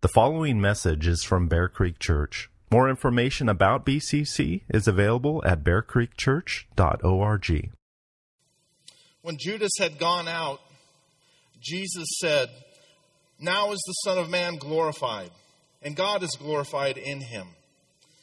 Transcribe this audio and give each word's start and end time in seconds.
The 0.00 0.06
following 0.06 0.60
message 0.60 1.08
is 1.08 1.24
from 1.24 1.48
Bear 1.48 1.66
Creek 1.66 1.98
Church. 1.98 2.48
More 2.70 2.88
information 2.88 3.48
about 3.48 3.84
BCC 3.84 4.62
is 4.68 4.86
available 4.86 5.42
at 5.44 5.64
bearcreekchurch.org. 5.64 7.70
When 9.22 9.36
Judas 9.40 9.72
had 9.80 9.98
gone 9.98 10.28
out, 10.28 10.60
Jesus 11.60 12.06
said, 12.20 12.48
Now 13.40 13.72
is 13.72 13.82
the 13.84 13.92
Son 14.04 14.18
of 14.18 14.30
Man 14.30 14.58
glorified, 14.58 15.32
and 15.82 15.96
God 15.96 16.22
is 16.22 16.36
glorified 16.38 16.96
in 16.96 17.20
him. 17.20 17.48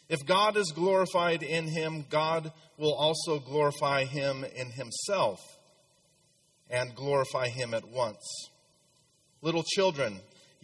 If 0.08 0.26
God 0.26 0.56
is 0.56 0.72
glorified 0.74 1.44
in 1.44 1.68
him, 1.68 2.06
God 2.10 2.54
will 2.78 2.94
also 2.94 3.40
glorify 3.40 4.06
him 4.06 4.46
in 4.46 4.72
himself 4.72 5.42
and 6.70 6.96
glorify 6.96 7.50
him 7.50 7.74
at 7.74 7.90
once. 7.90 8.48
Little 9.42 9.64
children, 9.64 10.22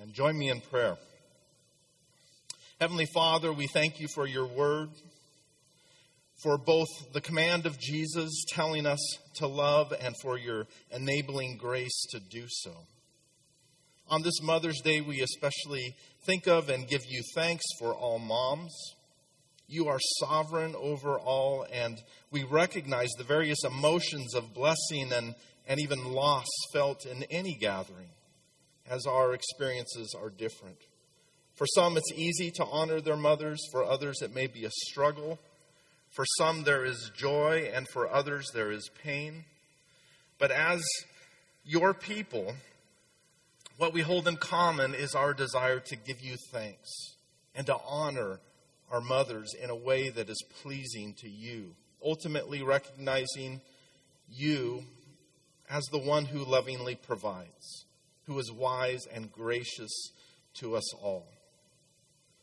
And 0.00 0.14
join 0.14 0.38
me 0.38 0.48
in 0.48 0.60
prayer. 0.60 0.96
Heavenly 2.80 3.06
Father, 3.14 3.52
we 3.52 3.66
thank 3.66 4.00
you 4.00 4.08
for 4.14 4.26
your 4.26 4.46
word, 4.46 4.88
for 6.42 6.56
both 6.56 6.88
the 7.12 7.20
command 7.20 7.66
of 7.66 7.78
Jesus 7.78 8.44
telling 8.48 8.86
us 8.86 8.98
to 9.34 9.46
love 9.46 9.92
and 10.00 10.14
for 10.22 10.38
your 10.38 10.66
enabling 10.90 11.58
grace 11.58 12.06
to 12.10 12.20
do 12.20 12.46
so. 12.48 12.72
On 14.08 14.22
this 14.22 14.42
Mother's 14.42 14.80
Day, 14.80 15.02
we 15.02 15.20
especially 15.20 15.94
think 16.24 16.48
of 16.48 16.70
and 16.70 16.88
give 16.88 17.02
you 17.06 17.22
thanks 17.34 17.64
for 17.78 17.94
all 17.94 18.18
moms. 18.18 18.74
You 19.68 19.88
are 19.88 20.00
sovereign 20.20 20.74
over 20.74 21.18
all, 21.18 21.66
and 21.70 21.98
we 22.30 22.44
recognize 22.44 23.10
the 23.18 23.24
various 23.24 23.62
emotions 23.64 24.34
of 24.34 24.54
blessing 24.54 25.12
and, 25.12 25.34
and 25.68 25.80
even 25.80 26.12
loss 26.12 26.48
felt 26.72 27.04
in 27.06 27.24
any 27.24 27.54
gathering 27.54 28.08
as 28.88 29.06
our 29.06 29.34
experiences 29.34 30.14
are 30.18 30.30
different. 30.30 30.78
For 31.54 31.66
some, 31.66 31.96
it's 31.96 32.12
easy 32.14 32.50
to 32.52 32.64
honor 32.64 33.00
their 33.00 33.16
mothers. 33.16 33.60
For 33.70 33.84
others, 33.84 34.22
it 34.22 34.34
may 34.34 34.46
be 34.46 34.64
a 34.64 34.70
struggle. 34.88 35.38
For 36.10 36.24
some, 36.38 36.64
there 36.64 36.84
is 36.84 37.10
joy, 37.16 37.70
and 37.72 37.88
for 37.88 38.10
others, 38.10 38.46
there 38.52 38.70
is 38.70 38.90
pain. 39.02 39.44
But 40.38 40.50
as 40.50 40.82
your 41.64 41.94
people, 41.94 42.54
what 43.76 43.92
we 43.92 44.02
hold 44.02 44.26
in 44.28 44.36
common 44.36 44.94
is 44.94 45.14
our 45.14 45.34
desire 45.34 45.80
to 45.80 45.96
give 45.96 46.20
you 46.20 46.36
thanks 46.50 46.90
and 47.54 47.66
to 47.66 47.76
honor 47.86 48.40
our 48.90 49.00
mothers 49.00 49.54
in 49.54 49.70
a 49.70 49.76
way 49.76 50.10
that 50.10 50.28
is 50.28 50.42
pleasing 50.62 51.14
to 51.20 51.28
you, 51.28 51.74
ultimately 52.04 52.62
recognizing 52.62 53.60
you 54.28 54.84
as 55.70 55.84
the 55.84 55.98
one 55.98 56.26
who 56.26 56.44
lovingly 56.44 56.94
provides 56.94 57.86
who 58.26 58.38
is 58.38 58.52
wise 58.52 59.06
and 59.12 59.32
gracious 59.32 60.10
to 60.54 60.76
us 60.76 60.94
all. 60.94 61.26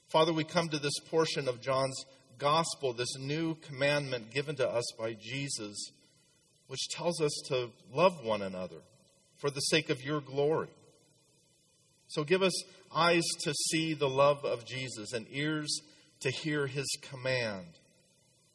Father, 0.08 0.33
we 0.33 0.44
come 0.44 0.69
to 0.69 0.80
this 0.80 0.99
portion 1.09 1.47
of 1.47 1.61
John's 1.61 2.03
gospel, 2.38 2.94
this 2.94 3.17
new 3.19 3.55
commandment 3.55 4.31
given 4.31 4.55
to 4.55 4.67
us 4.67 4.86
by 4.97 5.13
Jesus, 5.13 5.91
which 6.67 6.87
tells 6.89 7.21
us 7.21 7.31
to 7.48 7.70
love 7.93 8.23
one 8.23 8.42
another 8.42 8.81
for 9.37 9.49
the 9.49 9.59
sake 9.59 9.89
of 9.89 10.02
your 10.02 10.21
glory. 10.21 10.70
So 12.08 12.23
give 12.23 12.42
us 12.42 12.64
eyes 12.93 13.23
to 13.43 13.54
see 13.54 13.93
the 13.93 14.09
love 14.09 14.43
of 14.43 14.65
Jesus 14.65 15.14
and 15.14 15.27
ears 15.30 15.81
to 16.21 16.31
hear 16.31 16.65
his 16.65 16.87
command 17.02 17.67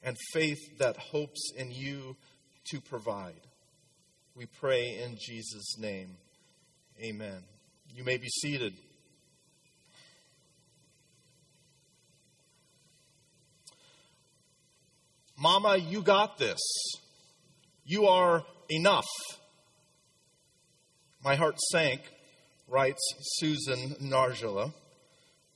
and 0.02 0.16
faith 0.32 0.78
that 0.78 0.96
hopes 0.96 1.52
in 1.56 1.70
you 1.70 2.16
to 2.70 2.80
provide. 2.80 3.40
We 4.34 4.46
pray 4.46 5.00
in 5.02 5.16
Jesus' 5.20 5.78
name. 5.78 6.16
Amen. 7.00 7.42
You 7.94 8.04
may 8.04 8.16
be 8.16 8.28
seated. 8.28 8.74
Mama, 15.36 15.76
you 15.76 16.02
got 16.02 16.38
this. 16.38 16.60
You 17.84 18.06
are 18.06 18.44
enough. 18.70 19.08
My 21.22 21.34
heart 21.34 21.58
sank, 21.72 22.00
writes 22.68 23.02
Susan 23.38 23.96
Nargila. 24.02 24.72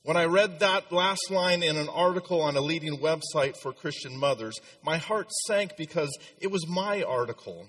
When 0.03 0.17
I 0.17 0.25
read 0.25 0.61
that 0.61 0.91
last 0.93 1.31
line 1.31 1.63
in 1.63 1.77
an 1.77 1.89
article 1.89 2.41
on 2.41 2.57
a 2.57 2.61
leading 2.61 2.99
website 2.99 3.57
for 3.57 3.73
Christian 3.73 4.17
mothers, 4.17 4.59
my 4.83 4.97
heart 4.97 5.31
sank 5.47 5.77
because 5.77 6.17
it 6.41 6.51
was 6.51 6.67
my 6.67 7.03
article. 7.03 7.67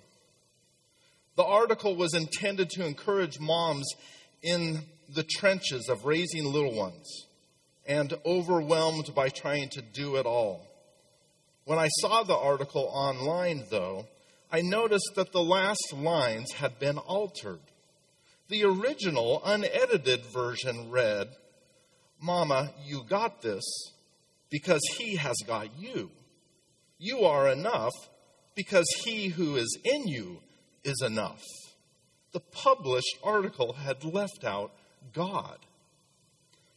The 1.39 1.45
article 1.45 1.95
was 1.95 2.13
intended 2.13 2.69
to 2.72 2.85
encourage 2.85 3.39
moms 3.39 3.88
in 4.41 4.81
the 5.07 5.23
trenches 5.23 5.88
of 5.88 6.03
raising 6.03 6.44
little 6.44 6.75
ones 6.75 7.27
and 7.88 8.13
overwhelmed 8.25 9.16
by 9.16 9.29
trying 9.29 9.69
to 9.69 9.81
do 9.81 10.17
it 10.17 10.25
all. 10.25 10.67
When 11.63 11.79
I 11.79 11.88
saw 12.01 12.23
the 12.23 12.35
article 12.35 12.91
online, 12.91 13.63
though, 13.72 14.05
I 14.51 14.59
noticed 14.59 15.11
that 15.16 15.31
the 15.31 15.41
last 15.41 15.94
lines 15.94 16.51
had 16.51 16.77
been 16.77 16.97
altered. 16.97 17.61
The 18.50 18.66
original, 18.66 19.41
unedited 19.45 20.25
version 20.25 20.91
read, 20.91 21.29
Mama, 22.19 22.73
you 22.83 23.06
got 23.07 23.41
this 23.41 23.63
because 24.50 24.81
he 24.97 25.16
has 25.16 25.38
got 25.47 25.69
you. 25.79 26.11
You 26.97 27.21
are 27.21 27.47
enough 27.47 27.94
because 28.56 28.88
he 29.06 29.29
who 29.29 29.56
is 29.56 29.77
in 29.85 30.06
you 30.06 30.41
is 30.84 31.01
enough. 31.01 31.41
The 32.31 32.40
published 32.40 33.17
article 33.23 33.73
had 33.73 34.03
left 34.03 34.44
out 34.44 34.72
God. 35.13 35.57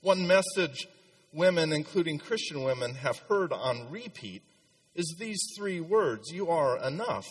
One 0.00 0.26
message 0.26 0.86
women, 1.32 1.72
including 1.72 2.18
Christian 2.18 2.62
women, 2.62 2.94
have 2.94 3.18
heard 3.28 3.52
on 3.52 3.90
repeat 3.90 4.42
is 4.94 5.16
these 5.18 5.40
three 5.56 5.80
words 5.80 6.30
You 6.30 6.48
are 6.48 6.78
enough. 6.78 7.26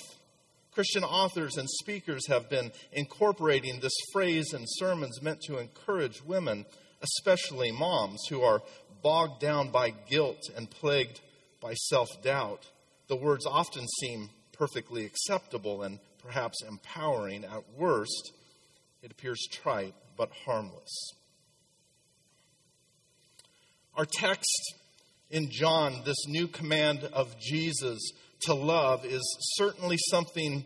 Christian 0.72 1.04
authors 1.04 1.58
and 1.58 1.70
speakers 1.70 2.28
have 2.28 2.50
been 2.50 2.72
incorporating 2.94 3.80
this 3.80 3.94
phrase 4.14 4.54
in 4.54 4.64
sermons 4.66 5.22
meant 5.22 5.42
to 5.42 5.58
encourage 5.58 6.24
women, 6.24 6.66
especially 7.02 7.72
moms, 7.72 8.22
who 8.30 8.42
are 8.42 8.62
bogged 9.04 9.42
down 9.42 9.70
by 9.70 9.90
guilt 9.90 10.40
and 10.56 10.70
plagued 10.70 11.20
by 11.60 11.74
self 11.74 12.08
doubt. 12.24 12.68
The 13.08 13.18
words 13.18 13.46
often 13.46 13.86
seem 14.00 14.30
perfectly 14.54 15.06
acceptable 15.06 15.84
and 15.84 16.00
perhaps 16.24 16.64
empowering. 16.68 17.44
At 17.44 17.64
worst, 17.78 18.32
it 19.02 19.12
appears 19.12 19.48
trite 19.52 19.96
but 20.18 20.32
harmless. 20.46 21.14
Our 23.96 24.06
text 24.06 24.76
in 25.30 25.50
John, 25.50 26.02
this 26.06 26.28
new 26.28 26.48
command 26.48 27.04
of 27.14 27.40
Jesus 27.40 28.00
to 28.42 28.54
love, 28.54 29.06
is 29.06 29.22
certainly 29.56 29.98
something 30.10 30.66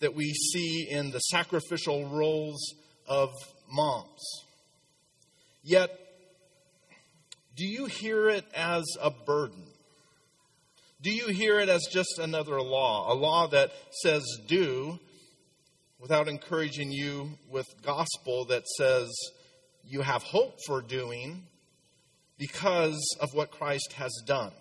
that 0.00 0.14
we 0.14 0.32
see 0.32 0.88
in 0.90 1.10
the 1.10 1.20
sacrificial 1.20 2.06
roles 2.08 2.74
of 3.06 3.30
moms. 3.70 4.22
Yet, 5.62 5.90
do 7.56 7.64
you 7.64 7.86
hear 7.86 8.28
it 8.28 8.44
as 8.54 8.84
a 9.00 9.10
burden? 9.10 9.64
Do 11.04 11.10
you 11.10 11.26
hear 11.26 11.60
it 11.60 11.68
as 11.68 11.82
just 11.92 12.18
another 12.18 12.62
law, 12.62 13.12
a 13.12 13.14
law 13.14 13.46
that 13.48 13.72
says 14.02 14.24
do, 14.46 14.98
without 15.98 16.28
encouraging 16.28 16.92
you 16.92 17.32
with 17.50 17.66
gospel 17.82 18.46
that 18.46 18.66
says 18.78 19.10
you 19.84 20.00
have 20.00 20.22
hope 20.22 20.56
for 20.66 20.80
doing 20.80 21.42
because 22.38 22.98
of 23.20 23.34
what 23.34 23.50
Christ 23.50 23.92
has 23.98 24.12
done? 24.26 24.52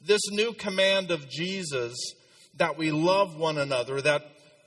This 0.00 0.20
new 0.30 0.52
command 0.52 1.10
of 1.10 1.28
Jesus 1.28 1.96
that 2.54 2.78
we 2.78 2.92
love 2.92 3.36
one 3.36 3.58
another, 3.58 4.00
that 4.00 4.22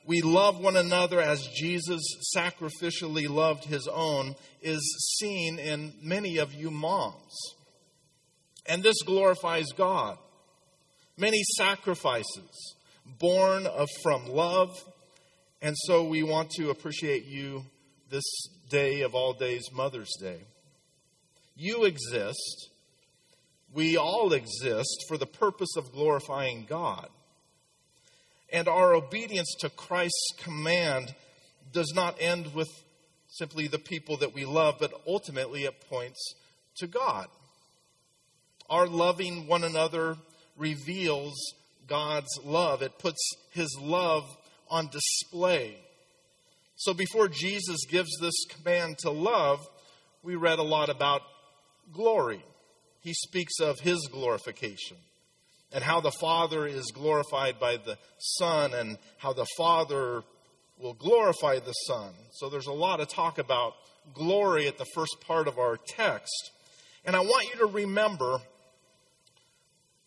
we 0.05 0.21
love 0.21 0.59
one 0.59 0.75
another 0.75 1.21
as 1.21 1.47
Jesus 1.47 2.01
sacrificially 2.35 3.29
loved 3.29 3.63
his 3.63 3.87
own, 3.87 4.35
is 4.61 5.17
seen 5.21 5.59
in 5.59 5.93
many 6.01 6.39
of 6.39 6.53
you 6.53 6.71
moms. 6.71 7.55
And 8.65 8.81
this 8.83 9.01
glorifies 9.05 9.67
God. 9.75 10.17
Many 11.17 11.43
sacrifices 11.57 12.75
born 13.05 13.65
of 13.67 13.89
from 14.01 14.27
love. 14.27 14.71
And 15.61 15.75
so 15.77 16.03
we 16.03 16.23
want 16.23 16.51
to 16.51 16.69
appreciate 16.69 17.25
you 17.25 17.65
this 18.09 18.23
day 18.69 19.01
of 19.01 19.15
all 19.15 19.33
days, 19.33 19.63
Mother's 19.71 20.13
Day. 20.19 20.41
You 21.55 21.83
exist, 21.85 22.69
we 23.73 23.97
all 23.97 24.33
exist 24.33 25.05
for 25.07 25.17
the 25.17 25.25
purpose 25.25 25.75
of 25.77 25.91
glorifying 25.91 26.65
God. 26.67 27.09
And 28.51 28.67
our 28.67 28.93
obedience 28.93 29.55
to 29.59 29.69
Christ's 29.69 30.33
command 30.37 31.13
does 31.71 31.91
not 31.95 32.17
end 32.19 32.53
with 32.53 32.69
simply 33.27 33.67
the 33.67 33.79
people 33.79 34.17
that 34.17 34.33
we 34.33 34.45
love, 34.45 34.75
but 34.79 34.93
ultimately 35.07 35.63
it 35.63 35.89
points 35.89 36.35
to 36.77 36.87
God. 36.87 37.27
Our 38.69 38.87
loving 38.87 39.47
one 39.47 39.63
another 39.63 40.17
reveals 40.57 41.33
God's 41.87 42.39
love, 42.43 42.81
it 42.81 42.97
puts 42.99 43.19
His 43.51 43.75
love 43.79 44.23
on 44.69 44.87
display. 44.87 45.77
So 46.75 46.93
before 46.93 47.27
Jesus 47.27 47.85
gives 47.85 48.09
this 48.19 48.45
command 48.49 48.97
to 48.99 49.11
love, 49.11 49.59
we 50.23 50.35
read 50.35 50.59
a 50.59 50.63
lot 50.63 50.89
about 50.89 51.21
glory. 51.93 52.43
He 53.01 53.13
speaks 53.13 53.59
of 53.59 53.79
His 53.79 54.07
glorification 54.11 54.97
and 55.71 55.83
how 55.83 55.99
the 55.99 56.11
Father 56.11 56.65
is 56.65 56.91
glorified 56.93 57.59
by 57.59 57.77
the 57.77 57.97
Son 58.17 58.73
and 58.73 58.97
how 59.17 59.33
the 59.33 59.47
Father 59.57 60.23
will 60.79 60.93
glorify 60.93 61.59
the 61.59 61.73
Son. 61.73 62.11
So 62.31 62.49
there's 62.49 62.67
a 62.67 62.73
lot 62.73 62.99
of 62.99 63.07
talk 63.07 63.39
about 63.39 63.73
glory 64.13 64.67
at 64.67 64.77
the 64.77 64.85
first 64.93 65.17
part 65.25 65.47
of 65.47 65.57
our 65.57 65.77
text. 65.77 66.51
And 67.05 67.15
I 67.15 67.19
want 67.19 67.47
you 67.53 67.59
to 67.59 67.65
remember 67.65 68.39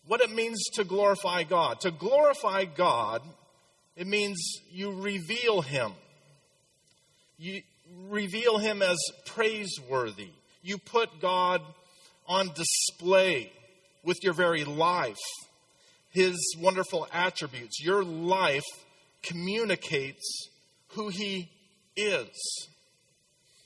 what 0.07 0.21
it 0.21 0.31
means 0.31 0.63
to 0.73 0.83
glorify 0.83 1.43
God. 1.43 1.81
To 1.81 1.91
glorify 1.91 2.65
God, 2.65 3.21
it 3.95 4.07
means 4.07 4.37
you 4.71 4.91
reveal 4.91 5.61
Him. 5.61 5.91
You 7.37 7.61
reveal 8.09 8.57
Him 8.57 8.81
as 8.81 8.97
praiseworthy. 9.25 10.29
You 10.63 10.77
put 10.77 11.19
God 11.19 11.61
on 12.27 12.51
display 12.53 13.51
with 14.03 14.17
your 14.23 14.33
very 14.33 14.63
life, 14.63 15.17
His 16.11 16.37
wonderful 16.59 17.07
attributes. 17.11 17.83
Your 17.83 18.03
life 18.03 18.65
communicates 19.23 20.49
who 20.89 21.09
He 21.09 21.49
is. 21.95 22.67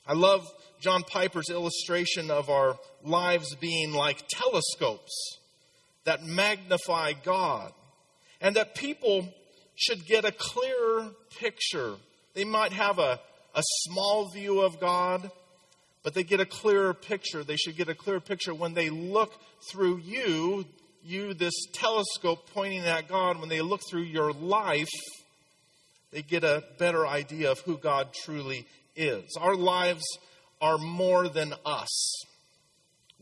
I 0.06 0.14
love 0.14 0.44
John 0.80 1.04
Piper's 1.04 1.48
illustration 1.48 2.30
of 2.30 2.50
our 2.50 2.76
lives 3.04 3.54
being 3.60 3.92
like 3.92 4.26
telescopes 4.28 5.38
that 6.04 6.24
magnify 6.24 7.12
God, 7.22 7.72
and 8.40 8.56
that 8.56 8.74
people 8.74 9.32
should 9.74 10.04
get 10.06 10.24
a 10.24 10.32
clearer 10.32 11.10
picture. 11.38 11.94
They 12.34 12.44
might 12.44 12.72
have 12.72 12.98
a, 12.98 13.20
a 13.54 13.62
small 13.84 14.30
view 14.30 14.60
of 14.60 14.80
God, 14.80 15.30
but 16.02 16.14
they 16.14 16.24
get 16.24 16.40
a 16.40 16.46
clearer 16.46 16.94
picture. 16.94 17.44
They 17.44 17.56
should 17.56 17.76
get 17.76 17.88
a 17.88 17.94
clearer 17.94 18.20
picture 18.20 18.54
when 18.54 18.74
they 18.74 18.90
look 18.90 19.32
through 19.70 19.98
you, 19.98 20.64
you, 21.04 21.34
this 21.34 21.54
telescope 21.72 22.48
pointing 22.52 22.80
at 22.80 23.08
God, 23.08 23.40
when 23.40 23.48
they 23.48 23.60
look 23.60 23.80
through 23.88 24.02
your 24.02 24.32
life, 24.32 24.90
they 26.10 26.22
get 26.22 26.44
a 26.44 26.64
better 26.78 27.06
idea 27.06 27.50
of 27.50 27.60
who 27.60 27.78
God 27.78 28.12
truly 28.12 28.66
is. 28.94 29.36
Our 29.40 29.56
lives 29.56 30.04
are 30.60 30.78
more 30.78 31.28
than 31.28 31.54
us. 31.64 32.24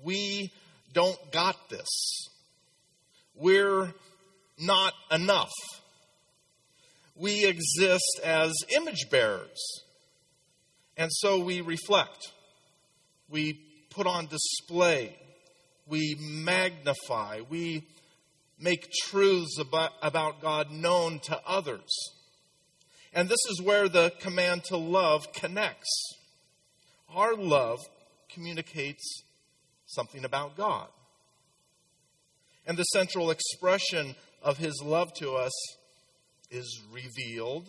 We 0.03 0.53
don't 0.93 1.19
got 1.31 1.71
this. 1.71 2.29
We're 3.41 3.95
not 4.59 4.93
enough. 5.11 5.53
We 7.17 7.47
exist 7.47 8.21
as 8.23 8.53
image 8.77 9.09
bearers. 9.11 9.83
And 10.99 11.11
so 11.11 11.43
we 11.43 11.63
reflect. 11.63 12.29
We 13.31 13.55
put 13.89 14.07
on 14.07 14.27
display. 14.27 15.17
We 15.89 16.17
magnify. 16.21 17.41
We 17.49 17.87
make 18.61 18.91
truths 19.05 19.59
about, 19.59 19.93
about 20.03 20.43
God 20.43 20.71
known 20.71 21.21
to 21.21 21.41
others. 21.47 21.91
And 23.15 23.27
this 23.29 23.41
is 23.49 23.63
where 23.63 23.89
the 23.89 24.13
command 24.21 24.65
to 24.65 24.77
love 24.77 25.33
connects. 25.33 25.89
Our 27.09 27.35
love 27.35 27.79
communicates 28.29 29.23
something 29.87 30.27
about 30.27 30.59
God. 30.59 30.89
And 32.67 32.77
the 32.77 32.85
central 32.85 33.31
expression 33.31 34.15
of 34.43 34.59
his 34.59 34.81
love 34.85 35.13
to 35.15 35.33
us 35.33 35.53
is 36.51 36.81
revealed 36.93 37.69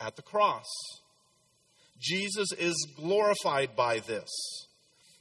at 0.00 0.16
the 0.16 0.22
cross. 0.22 0.66
Jesus 2.00 2.48
is 2.58 2.74
glorified 2.96 3.76
by 3.76 4.00
this. 4.00 4.28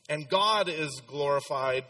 And 0.09 0.27
God 0.27 0.67
is 0.67 1.01
glorified 1.07 1.85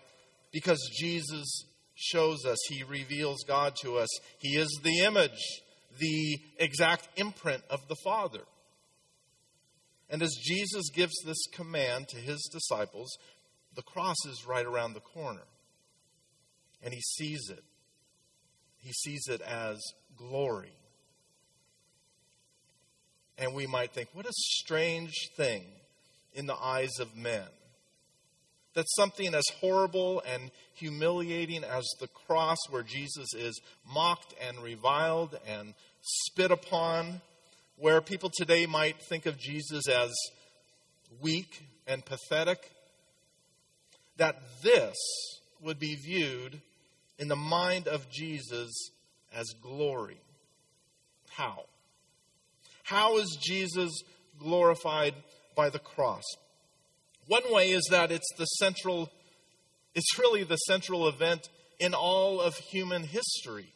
because 0.51 0.79
Jesus 0.99 1.65
shows 1.95 2.45
us, 2.45 2.57
He 2.67 2.83
reveals 2.83 3.43
God 3.47 3.75
to 3.83 3.97
us. 3.97 4.09
He 4.39 4.57
is 4.57 4.69
the 4.83 4.99
image, 4.99 5.61
the 5.97 6.39
exact 6.57 7.07
imprint 7.15 7.63
of 7.69 7.79
the 7.87 7.95
Father. 8.03 8.41
And 10.09 10.21
as 10.21 10.35
Jesus 10.43 10.89
gives 10.93 11.13
this 11.25 11.45
command 11.53 12.09
to 12.09 12.17
His 12.17 12.49
disciples, 12.51 13.17
the 13.75 13.83
cross 13.83 14.17
is 14.27 14.45
right 14.45 14.65
around 14.65 14.93
the 14.93 14.99
corner 14.99 15.43
and 16.83 16.93
he 16.93 17.01
sees 17.01 17.49
it. 17.49 17.63
He 18.77 18.91
sees 18.91 19.27
it 19.27 19.41
as 19.41 19.79
glory. 20.17 20.73
And 23.37 23.53
we 23.53 23.67
might 23.67 23.91
think, 23.91 24.09
what 24.13 24.25
a 24.25 24.33
strange 24.33 25.13
thing 25.35 25.63
in 26.33 26.45
the 26.45 26.55
eyes 26.55 26.99
of 26.99 27.15
men. 27.15 27.47
That 28.73 28.85
something 28.95 29.33
as 29.33 29.43
horrible 29.59 30.23
and 30.25 30.51
humiliating 30.75 31.63
as 31.63 31.85
the 31.99 32.07
cross, 32.07 32.57
where 32.69 32.83
Jesus 32.83 33.33
is 33.33 33.59
mocked 33.85 34.33
and 34.41 34.61
reviled 34.63 35.37
and 35.47 35.73
spit 36.01 36.51
upon, 36.51 37.21
where 37.77 37.99
people 37.99 38.31
today 38.33 38.65
might 38.65 38.95
think 39.09 39.25
of 39.25 39.37
Jesus 39.37 39.87
as 39.89 40.11
weak 41.21 41.65
and 41.85 42.05
pathetic, 42.05 42.71
that 44.17 44.39
this 44.63 44.95
would 45.61 45.79
be 45.79 45.95
viewed 45.95 46.61
in 47.21 47.27
the 47.27 47.35
mind 47.35 47.87
of 47.87 48.09
Jesus 48.09 48.89
as 49.31 49.53
glory. 49.61 50.19
How? 51.29 51.65
How 52.83 53.17
is 53.17 53.37
Jesus 53.39 53.91
glorified 54.39 55.13
by 55.55 55.69
the 55.69 55.79
cross? 55.79 56.23
One 57.27 57.43
way 57.53 57.69
is 57.71 57.87
that 57.91 58.11
it's 58.11 58.33
the 58.37 58.45
central, 58.45 59.11
it's 59.93 60.17
really 60.17 60.43
the 60.43 60.57
central 60.57 61.07
event 61.07 61.47
in 61.79 61.93
all 61.93 62.41
of 62.41 62.55
human 62.55 63.03
history. 63.03 63.71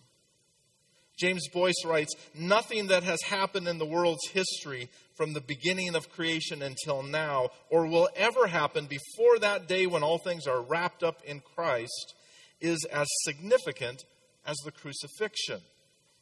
James 1.16 1.48
Boice 1.48 1.86
writes 1.86 2.14
Nothing 2.34 2.88
that 2.88 3.04
has 3.04 3.22
happened 3.22 3.68
in 3.68 3.78
the 3.78 3.86
world's 3.86 4.28
history 4.34 4.90
from 5.14 5.34
the 5.34 5.40
beginning 5.40 5.96
of 5.96 6.10
creation 6.10 6.64
until 6.64 7.04
now, 7.04 7.52
or 7.70 7.86
will 7.86 8.10
ever 8.16 8.48
happen 8.48 8.88
before 8.88 9.38
that 9.40 9.68
day 9.68 9.86
when 9.86 10.04
all 10.04 10.18
things 10.18 10.48
are 10.48 10.62
wrapped 10.62 11.04
up 11.04 11.22
in 11.24 11.42
Christ, 11.56 12.16
is 12.62 12.86
as 12.92 13.08
significant 13.24 14.04
as 14.46 14.58
the 14.64 14.72
crucifixion. 14.72 15.62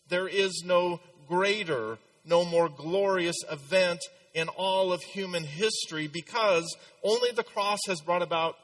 There 0.09 0.27
is 0.27 0.63
no 0.65 0.99
greater, 1.27 1.97
no 2.25 2.45
more 2.45 2.69
glorious 2.69 3.37
event 3.49 3.99
in 4.33 4.49
all 4.49 4.91
of 4.91 5.01
human 5.01 5.43
history 5.43 6.07
because 6.07 6.75
only 7.03 7.31
the 7.31 7.43
cross 7.43 7.79
has 7.87 8.01
brought 8.01 8.21
about 8.21 8.55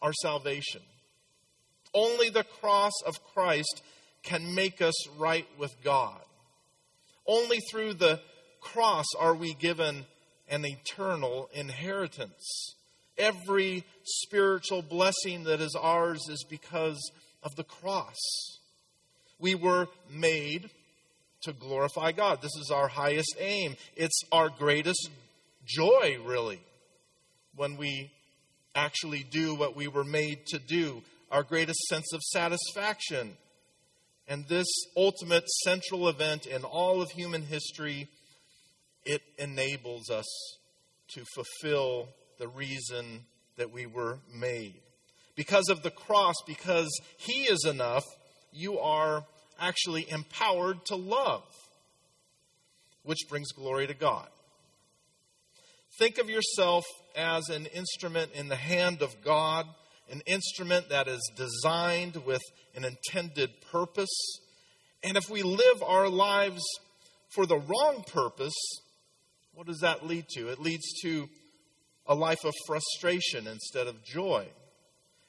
our 0.00 0.12
salvation. 0.12 0.80
Only 1.92 2.30
the 2.30 2.44
cross 2.44 2.92
of 3.06 3.22
Christ 3.34 3.82
can 4.22 4.54
make 4.54 4.80
us 4.80 5.08
right 5.18 5.46
with 5.58 5.74
God. 5.82 6.20
Only 7.26 7.58
through 7.70 7.94
the 7.94 8.20
cross 8.60 9.06
are 9.18 9.34
we 9.34 9.54
given 9.54 10.06
an 10.48 10.64
eternal 10.64 11.48
inheritance. 11.52 12.74
Every 13.20 13.84
spiritual 14.02 14.80
blessing 14.80 15.44
that 15.44 15.60
is 15.60 15.76
ours 15.78 16.26
is 16.30 16.42
because 16.48 16.98
of 17.42 17.54
the 17.54 17.64
cross. 17.64 18.16
We 19.38 19.54
were 19.54 19.88
made 20.10 20.70
to 21.42 21.52
glorify 21.52 22.12
God. 22.12 22.40
This 22.40 22.56
is 22.56 22.70
our 22.70 22.88
highest 22.88 23.36
aim. 23.38 23.76
It's 23.94 24.22
our 24.32 24.48
greatest 24.48 25.10
joy, 25.66 26.16
really, 26.24 26.60
when 27.56 27.76
we 27.76 28.10
actually 28.74 29.24
do 29.30 29.54
what 29.54 29.76
we 29.76 29.86
were 29.86 30.04
made 30.04 30.46
to 30.46 30.58
do, 30.58 31.02
our 31.30 31.42
greatest 31.42 31.80
sense 31.88 32.12
of 32.14 32.22
satisfaction. 32.22 33.36
And 34.28 34.46
this 34.48 34.66
ultimate 34.96 35.46
central 35.64 36.08
event 36.08 36.46
in 36.46 36.64
all 36.64 37.02
of 37.02 37.10
human 37.10 37.42
history, 37.42 38.08
it 39.04 39.20
enables 39.38 40.08
us 40.08 40.26
to 41.08 41.24
fulfill 41.34 42.08
the 42.40 42.48
reason 42.48 43.24
that 43.56 43.70
we 43.70 43.86
were 43.86 44.18
made. 44.34 44.80
Because 45.36 45.68
of 45.68 45.82
the 45.82 45.90
cross, 45.90 46.34
because 46.46 46.88
He 47.18 47.42
is 47.42 47.64
enough, 47.64 48.04
you 48.50 48.80
are 48.80 49.24
actually 49.60 50.10
empowered 50.10 50.84
to 50.86 50.96
love, 50.96 51.44
which 53.04 53.28
brings 53.28 53.52
glory 53.52 53.86
to 53.86 53.94
God. 53.94 54.26
Think 55.98 56.18
of 56.18 56.30
yourself 56.30 56.86
as 57.14 57.48
an 57.50 57.66
instrument 57.66 58.32
in 58.32 58.48
the 58.48 58.56
hand 58.56 59.02
of 59.02 59.22
God, 59.22 59.66
an 60.10 60.22
instrument 60.26 60.88
that 60.88 61.06
is 61.08 61.20
designed 61.36 62.16
with 62.24 62.42
an 62.74 62.84
intended 62.84 63.50
purpose. 63.70 64.40
And 65.02 65.18
if 65.18 65.28
we 65.28 65.42
live 65.42 65.82
our 65.86 66.08
lives 66.08 66.62
for 67.28 67.44
the 67.44 67.58
wrong 67.58 68.02
purpose, 68.10 68.56
what 69.52 69.66
does 69.66 69.80
that 69.80 70.06
lead 70.06 70.24
to? 70.36 70.48
It 70.48 70.58
leads 70.58 70.90
to 71.02 71.28
a 72.10 72.14
life 72.14 72.44
of 72.44 72.52
frustration 72.66 73.46
instead 73.46 73.86
of 73.86 74.02
joy. 74.02 74.44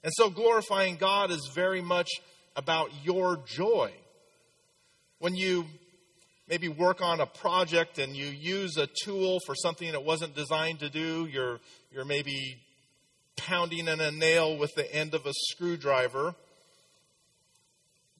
And 0.03 0.11
so 0.15 0.31
glorifying 0.31 0.95
God 0.95 1.29
is 1.29 1.51
very 1.53 1.79
much 1.79 2.09
about 2.55 2.89
your 3.03 3.37
joy. 3.45 3.91
When 5.19 5.35
you 5.35 5.65
maybe 6.49 6.67
work 6.67 6.99
on 6.99 7.21
a 7.21 7.27
project 7.27 7.99
and 7.99 8.15
you 8.15 8.25
use 8.25 8.77
a 8.77 8.87
tool 9.03 9.37
for 9.45 9.53
something 9.53 9.91
that 9.91 10.03
wasn't 10.03 10.35
designed 10.35 10.79
to 10.79 10.89
do, 10.89 11.27
you're, 11.31 11.59
you're 11.91 12.03
maybe 12.03 12.57
pounding 13.37 13.87
in 13.87 14.01
a 14.01 14.09
nail 14.09 14.57
with 14.57 14.73
the 14.75 14.91
end 14.91 15.13
of 15.13 15.27
a 15.27 15.33
screwdriver. 15.51 16.33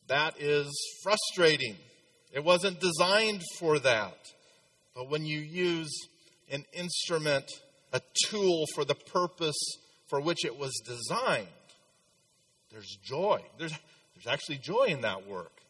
That 0.06 0.40
is 0.40 0.70
frustrating. 1.02 1.78
It 2.32 2.44
wasn't 2.44 2.80
designed 2.80 3.42
for 3.58 3.80
that. 3.80 4.20
But 4.94 5.10
when 5.10 5.26
you 5.26 5.40
use 5.40 5.92
an 6.52 6.64
instrument, 6.74 7.50
a 7.92 8.02
tool 8.26 8.66
for 8.74 8.86
the 8.86 8.96
purpose 8.96 9.60
for 10.10 10.20
which 10.22 10.46
it 10.46 10.58
was 10.58 10.72
designed, 10.86 11.48
there's 12.72 12.98
joy. 13.04 13.42
There's, 13.58 13.74
there's 14.16 14.28
actually 14.28 14.58
joy 14.58 14.86
in 14.86 15.02
that 15.02 15.28
work. 15.28 15.62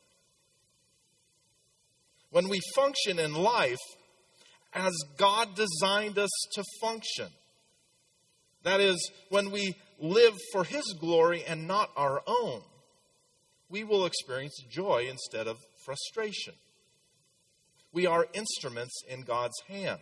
When 2.32 2.48
we 2.48 2.60
function 2.76 3.20
in 3.20 3.34
life 3.34 3.78
as 4.74 4.94
God 5.18 5.56
designed 5.56 6.18
us 6.18 6.30
to 6.54 6.64
function, 6.82 7.28
that 8.64 8.80
is, 8.80 9.12
when 9.30 9.52
we 9.52 9.76
live 10.00 10.34
for 10.52 10.64
His 10.64 10.96
glory 11.00 11.44
and 11.44 11.68
not 11.68 11.90
our 11.98 12.22
own, 12.26 12.62
we 13.70 13.84
will 13.84 14.06
experience 14.06 14.62
joy 14.70 15.08
instead 15.10 15.48
of 15.48 15.58
frustration. 15.84 16.54
We 17.94 18.06
are 18.06 18.28
instruments 18.34 19.02
in 19.10 19.22
God's 19.22 19.60
hand, 19.68 20.00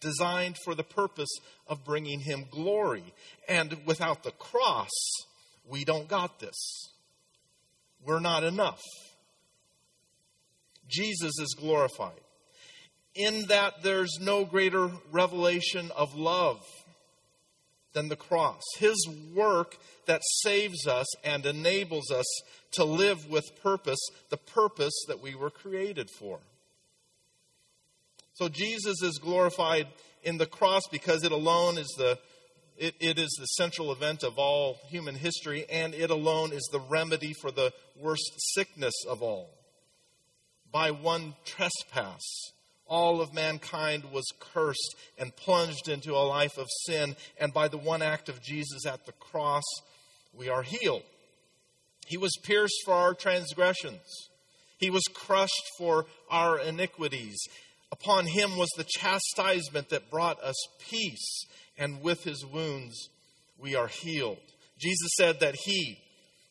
designed 0.00 0.56
for 0.64 0.74
the 0.74 0.84
purpose 0.84 1.34
of 1.66 1.84
bringing 1.84 2.20
Him 2.20 2.46
glory. 2.50 3.14
And 3.48 3.76
without 3.86 4.22
the 4.22 4.32
cross, 4.32 4.90
we 5.68 5.84
don't 5.84 6.08
got 6.08 6.38
this. 6.38 6.90
We're 8.04 8.20
not 8.20 8.44
enough. 8.44 8.82
Jesus 10.88 11.38
is 11.40 11.56
glorified. 11.58 12.20
In 13.14 13.46
that 13.48 13.82
there's 13.82 14.18
no 14.20 14.44
greater 14.44 14.90
revelation 15.10 15.90
of 15.96 16.14
love 16.14 16.60
than 17.94 18.08
the 18.08 18.16
cross. 18.16 18.62
His 18.78 19.08
work 19.34 19.78
that 20.06 20.20
saves 20.42 20.86
us 20.86 21.06
and 21.24 21.46
enables 21.46 22.10
us 22.10 22.26
to 22.72 22.84
live 22.84 23.28
with 23.28 23.44
purpose, 23.62 23.98
the 24.28 24.36
purpose 24.36 24.92
that 25.08 25.22
we 25.22 25.34
were 25.34 25.50
created 25.50 26.10
for. 26.10 26.40
So 28.36 28.50
Jesus 28.50 29.02
is 29.02 29.18
glorified 29.18 29.86
in 30.22 30.36
the 30.36 30.44
cross 30.44 30.82
because 30.92 31.24
it 31.24 31.32
alone 31.32 31.78
is 31.78 31.88
the 31.96 32.18
it, 32.76 32.94
it 33.00 33.18
is 33.18 33.34
the 33.38 33.46
central 33.46 33.90
event 33.90 34.22
of 34.22 34.38
all 34.38 34.76
human 34.90 35.14
history, 35.14 35.64
and 35.70 35.94
it 35.94 36.10
alone 36.10 36.52
is 36.52 36.68
the 36.70 36.80
remedy 36.80 37.32
for 37.40 37.50
the 37.50 37.72
worst 37.98 38.30
sickness 38.54 38.92
of 39.08 39.22
all. 39.22 39.48
By 40.70 40.90
one 40.90 41.34
trespass, 41.46 42.22
all 42.86 43.22
of 43.22 43.32
mankind 43.32 44.04
was 44.12 44.26
cursed 44.38 44.94
and 45.18 45.34
plunged 45.34 45.88
into 45.88 46.12
a 46.12 46.28
life 46.28 46.58
of 46.58 46.66
sin, 46.84 47.16
and 47.40 47.54
by 47.54 47.68
the 47.68 47.78
one 47.78 48.02
act 48.02 48.28
of 48.28 48.42
Jesus 48.42 48.84
at 48.84 49.06
the 49.06 49.12
cross, 49.12 49.64
we 50.34 50.50
are 50.50 50.62
healed. 50.62 51.04
He 52.06 52.18
was 52.18 52.36
pierced 52.42 52.82
for 52.84 52.92
our 52.92 53.14
transgressions. 53.14 54.28
He 54.76 54.90
was 54.90 55.04
crushed 55.14 55.70
for 55.78 56.04
our 56.30 56.58
iniquities. 56.58 57.38
Upon 57.92 58.26
him 58.26 58.56
was 58.56 58.70
the 58.76 58.84
chastisement 58.84 59.90
that 59.90 60.10
brought 60.10 60.42
us 60.42 60.56
peace, 60.78 61.46
and 61.78 62.02
with 62.02 62.24
his 62.24 62.44
wounds 62.44 63.08
we 63.58 63.74
are 63.74 63.88
healed. 63.88 64.38
Jesus 64.78 65.10
said 65.16 65.40
that 65.40 65.56
he, 65.64 65.98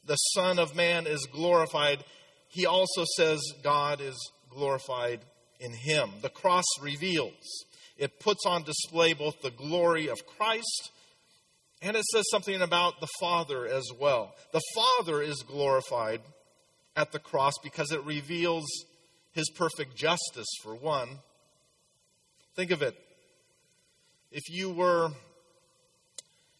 the 0.06 0.15
Son 0.15 0.60
of 0.60 0.75
Man, 0.75 1.08
is 1.08 1.27
glorified. 1.32 2.04
He 2.48 2.65
also 2.65 3.06
says 3.18 3.42
God 3.63 4.01
is 4.01 4.15
glorified 4.50 5.20
in 5.60 5.74
him. 5.74 6.10
The 6.22 6.30
cross 6.30 6.65
reveals, 6.82 7.65
it 7.98 8.20
puts 8.20 8.46
on 8.46 8.63
display 8.63 9.13
both 9.13 9.42
the 9.42 9.51
glory 9.51 10.08
of 10.08 10.25
Christ 10.25 10.92
and 11.86 11.96
it 11.96 12.04
says 12.06 12.24
something 12.32 12.62
about 12.62 13.00
the 13.00 13.08
Father 13.20 13.68
as 13.68 13.88
well. 14.00 14.34
The 14.51 14.62
Father 14.74 15.22
is 15.22 15.44
glorified 15.44 16.22
at 16.96 17.12
the 17.12 17.20
cross 17.20 17.54
because 17.63 17.92
it 17.92 18.04
reveals 18.04 18.65
his 19.34 19.50
perfect 19.51 19.96
justice, 19.96 20.48
for 20.63 20.74
one. 20.74 21.20
Think 22.55 22.71
of 22.71 22.81
it. 22.81 22.95
If 24.31 24.50
you 24.50 24.69
were 24.69 25.09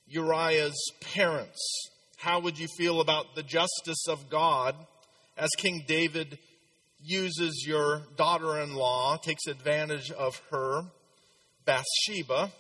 Uriah's 0.07 0.91
parents, 0.99 1.57
how 2.17 2.41
would 2.41 2.59
you 2.59 2.67
feel 2.77 2.99
about 2.99 3.33
the 3.33 3.43
justice 3.43 4.05
of 4.09 4.29
God 4.29 4.75
as 5.37 5.49
King 5.57 5.85
David 5.87 6.37
uses 7.01 7.63
your 7.65 8.01
daughter 8.17 8.59
in 8.59 8.75
law, 8.75 9.15
takes 9.15 9.47
advantage 9.47 10.11
of 10.11 10.41
her, 10.51 10.83
Bathsheba? 11.65 12.51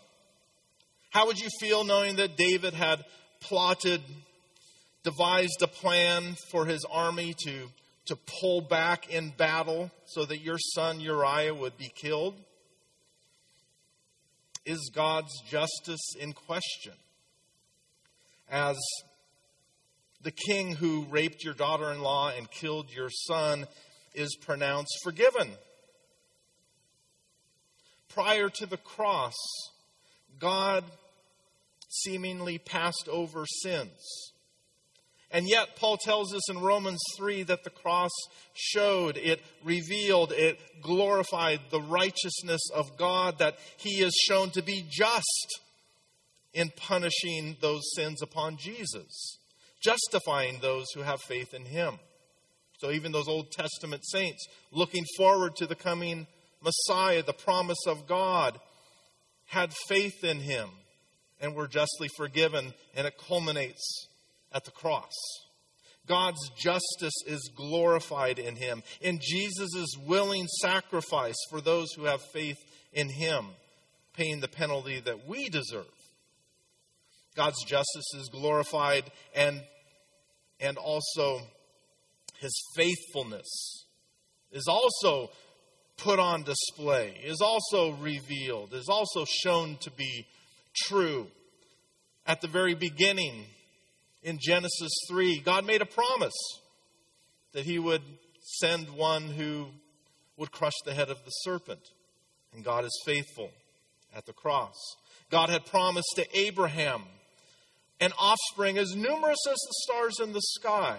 How 1.09 1.27
would 1.27 1.39
you 1.39 1.49
feel 1.59 1.83
knowing 1.83 2.15
that 2.15 2.37
David 2.37 2.73
had 2.73 3.03
plotted, 3.41 4.01
devised 5.03 5.61
a 5.61 5.67
plan 5.67 6.37
for 6.51 6.65
his 6.65 6.85
army 6.89 7.35
to 7.45 7.67
to 8.05 8.15
pull 8.39 8.61
back 8.61 9.09
in 9.09 9.31
battle 9.31 9.89
so 10.05 10.25
that 10.25 10.37
your 10.37 10.59
son 10.59 11.01
Uriah 11.01 11.53
would 11.53 11.77
be 11.77 11.91
killed? 11.93 12.35
Is 14.65 14.89
God's 14.93 15.41
justice 15.49 16.15
in 16.19 16.33
question? 16.33 16.93
As 18.49 18.77
the 20.21 20.31
king 20.31 20.73
who 20.75 21.05
raped 21.09 21.43
your 21.43 21.53
daughter 21.53 21.91
in 21.91 22.01
law 22.01 22.31
and 22.35 22.49
killed 22.49 22.91
your 22.91 23.09
son 23.09 23.67
is 24.15 24.35
pronounced 24.35 24.97
forgiven. 25.03 25.51
Prior 28.09 28.49
to 28.49 28.65
the 28.65 28.77
cross, 28.77 29.35
God 30.39 30.83
seemingly 31.89 32.57
passed 32.57 33.07
over 33.09 33.45
sins. 33.45 34.33
And 35.35 35.49
yet, 35.49 35.75
Paul 35.75 35.97
tells 35.97 36.33
us 36.33 36.49
in 36.49 36.61
Romans 36.61 37.01
3 37.17 37.43
that 37.43 37.65
the 37.65 37.69
cross 37.69 38.13
showed, 38.53 39.17
it 39.17 39.41
revealed, 39.65 40.31
it 40.31 40.57
glorified 40.81 41.59
the 41.71 41.81
righteousness 41.81 42.61
of 42.73 42.95
God, 42.97 43.39
that 43.39 43.57
he 43.75 44.01
is 44.01 44.13
shown 44.13 44.51
to 44.51 44.63
be 44.63 44.85
just 44.89 45.59
in 46.53 46.71
punishing 46.77 47.57
those 47.59 47.81
sins 47.95 48.21
upon 48.21 48.55
Jesus, 48.55 49.37
justifying 49.83 50.59
those 50.61 50.85
who 50.95 51.01
have 51.01 51.19
faith 51.27 51.53
in 51.53 51.65
him. 51.65 51.99
So, 52.77 52.91
even 52.91 53.11
those 53.11 53.27
Old 53.27 53.51
Testament 53.51 54.05
saints 54.05 54.47
looking 54.71 55.03
forward 55.17 55.57
to 55.57 55.67
the 55.67 55.75
coming 55.75 56.27
Messiah, 56.63 57.23
the 57.23 57.33
promise 57.33 57.85
of 57.85 58.07
God, 58.07 58.57
had 59.47 59.73
faith 59.89 60.23
in 60.23 60.39
him 60.39 60.69
and 61.41 61.55
were 61.55 61.67
justly 61.67 62.07
forgiven, 62.15 62.73
and 62.95 63.05
it 63.05 63.17
culminates 63.17 64.07
at 64.55 64.63
the 64.63 64.71
cross. 64.71 65.13
God's 66.07 66.49
justice 66.57 67.13
is 67.27 67.51
glorified 67.55 68.39
in 68.39 68.55
him, 68.55 68.81
in 69.01 69.19
Jesus' 69.21 69.95
willing 70.07 70.47
sacrifice 70.61 71.35
for 71.49 71.61
those 71.61 71.91
who 71.93 72.05
have 72.05 72.21
faith 72.33 72.57
in 72.93 73.09
him, 73.09 73.47
paying 74.13 74.39
the 74.39 74.47
penalty 74.47 74.99
that 75.01 75.27
we 75.27 75.49
deserve. 75.49 75.85
God's 77.35 77.63
justice 77.65 78.13
is 78.17 78.29
glorified 78.31 79.03
and, 79.35 79.61
and 80.61 80.77
also 80.77 81.41
his 82.39 82.55
faithfulness 82.75 83.85
is 84.51 84.67
also 84.69 85.29
put 85.97 86.19
on 86.19 86.43
display, 86.43 87.19
is 87.23 87.41
also 87.41 87.91
revealed, 87.93 88.73
is 88.73 88.87
also 88.89 89.25
shown 89.25 89.77
to 89.81 89.91
be 89.91 90.25
true. 90.87 91.27
At 92.27 92.41
the 92.41 92.47
very 92.47 92.73
beginning, 92.73 93.45
in 94.25 94.39
Genesis 94.41 94.91
3, 95.07 95.39
God 95.41 95.67
made 95.67 95.83
a 95.83 95.85
promise 95.85 96.33
that 97.53 97.63
he 97.63 97.77
would 97.77 98.01
send 98.41 98.89
one 98.89 99.29
who 99.29 99.67
would 100.35 100.51
crush 100.51 100.73
the 100.83 100.95
head 100.95 101.09
of 101.09 101.23
the 101.23 101.29
serpent. 101.29 101.79
And 102.51 102.65
God 102.65 102.85
is 102.85 103.03
faithful 103.05 103.51
at 104.15 104.25
the 104.25 104.33
cross. 104.33 104.75
God 105.29 105.49
had 105.49 105.65
promised 105.67 106.11
to 106.15 106.25
Abraham 106.37 107.03
an 107.99 108.13
offspring 108.17 108.79
as 108.79 108.95
numerous 108.95 109.45
as 109.47 109.53
the 109.53 109.73
stars 109.83 110.19
in 110.19 110.33
the 110.33 110.41
sky. 110.41 110.97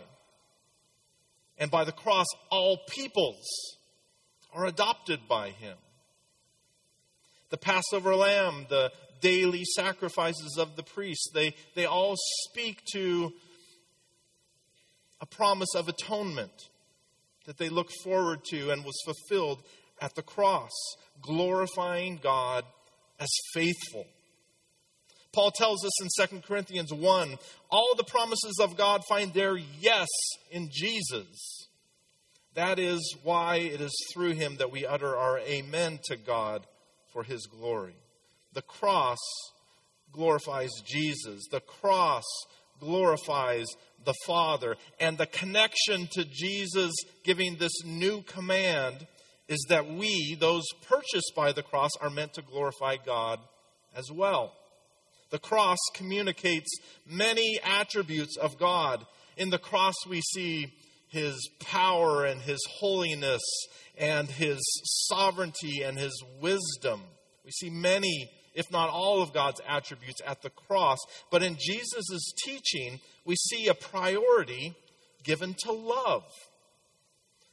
And 1.59 1.69
by 1.69 1.83
the 1.83 1.93
cross, 1.93 2.27
all 2.51 2.79
peoples 2.89 3.45
are 4.55 4.67
adopted 4.67 5.21
by 5.29 5.51
him. 5.51 5.77
The 7.51 7.57
Passover 7.57 8.15
lamb, 8.15 8.67
the 8.69 8.91
daily 9.21 9.65
sacrifices 9.65 10.57
of 10.59 10.77
the 10.77 10.83
priests. 10.83 11.31
They, 11.33 11.55
they 11.75 11.87
all 11.87 12.15
speak 12.49 12.81
to 12.93 13.33
a 15.21 15.27
promise 15.27 15.75
of 15.75 15.89
atonement 15.89 16.53
that 17.47 17.59
they 17.59 17.69
look 17.69 17.89
forward 18.03 18.45
to 18.51 18.71
and 18.71 18.85
was 18.85 19.01
fulfilled 19.05 19.63
at 20.01 20.15
the 20.15 20.23
cross, 20.23 20.73
glorifying 21.23 22.19
God 22.23 22.65
as 23.19 23.31
faithful. 23.55 24.07
Paul 25.33 25.51
tells 25.51 25.85
us 25.85 26.03
in 26.03 26.39
2 26.39 26.41
Corinthians 26.47 26.93
1 26.93 27.37
all 27.71 27.95
the 27.97 28.05
promises 28.05 28.59
of 28.61 28.77
God 28.77 29.03
find 29.09 29.33
their 29.33 29.57
yes 29.57 30.09
in 30.51 30.69
Jesus. 30.73 31.69
That 32.55 32.79
is 32.79 33.15
why 33.23 33.57
it 33.57 33.83
is 33.83 33.95
through 34.13 34.33
him 34.33 34.57
that 34.57 34.73
we 34.73 34.87
utter 34.87 35.15
our 35.15 35.39
amen 35.41 36.01
to 36.05 36.17
God 36.17 36.67
for 37.17 37.23
his 37.23 37.47
glory. 37.47 37.95
The 38.53 38.61
cross 38.61 39.17
glorifies 40.13 40.69
Jesus. 40.85 41.47
The 41.51 41.61
cross 41.61 42.25
glorifies 42.79 43.65
the 44.05 44.13
Father. 44.27 44.77
And 45.01 45.17
the 45.17 45.25
connection 45.25 46.09
to 46.13 46.27
Jesus 46.27 46.93
giving 47.25 47.57
this 47.57 47.73
new 47.87 48.21
command 48.21 49.07
is 49.49 49.65
that 49.71 49.91
we, 49.91 50.37
those 50.39 50.65
purchased 50.87 51.33
by 51.35 51.53
the 51.53 51.63
cross, 51.63 51.93
are 52.03 52.11
meant 52.11 52.35
to 52.35 52.43
glorify 52.43 52.97
God 53.03 53.41
as 53.97 54.11
well. 54.13 54.53
The 55.31 55.39
cross 55.39 55.79
communicates 55.95 56.69
many 57.07 57.59
attributes 57.65 58.37
of 58.37 58.59
God. 58.59 59.07
In 59.39 59.49
the 59.49 59.59
cross, 59.59 59.95
we 60.07 60.21
see 60.21 60.71
his 61.09 61.49
power 61.61 62.25
and 62.25 62.41
his 62.41 62.61
holiness 62.79 63.43
and 63.97 64.29
his 64.29 64.59
sovereignty 65.09 65.83
and 65.83 65.99
his 65.99 66.23
wisdom. 66.41 67.03
We 67.45 67.51
see 67.53 67.71
many, 67.71 68.31
if 68.55 68.71
not 68.71 68.91
all, 68.91 69.23
of 69.23 69.33
God's 69.33 69.61
attributes 69.67 70.21
at 70.27 70.43
the 70.43 70.51
cross. 70.51 70.99
But 71.31 71.43
in 71.43 71.57
Jesus' 71.59 72.33
teaching, 72.45 73.01
we 73.25 73.37
see 73.37 73.69
a 73.69 73.75
priority 73.75 74.75
given 75.23 75.55
to 75.61 75.73
love. 75.73 76.25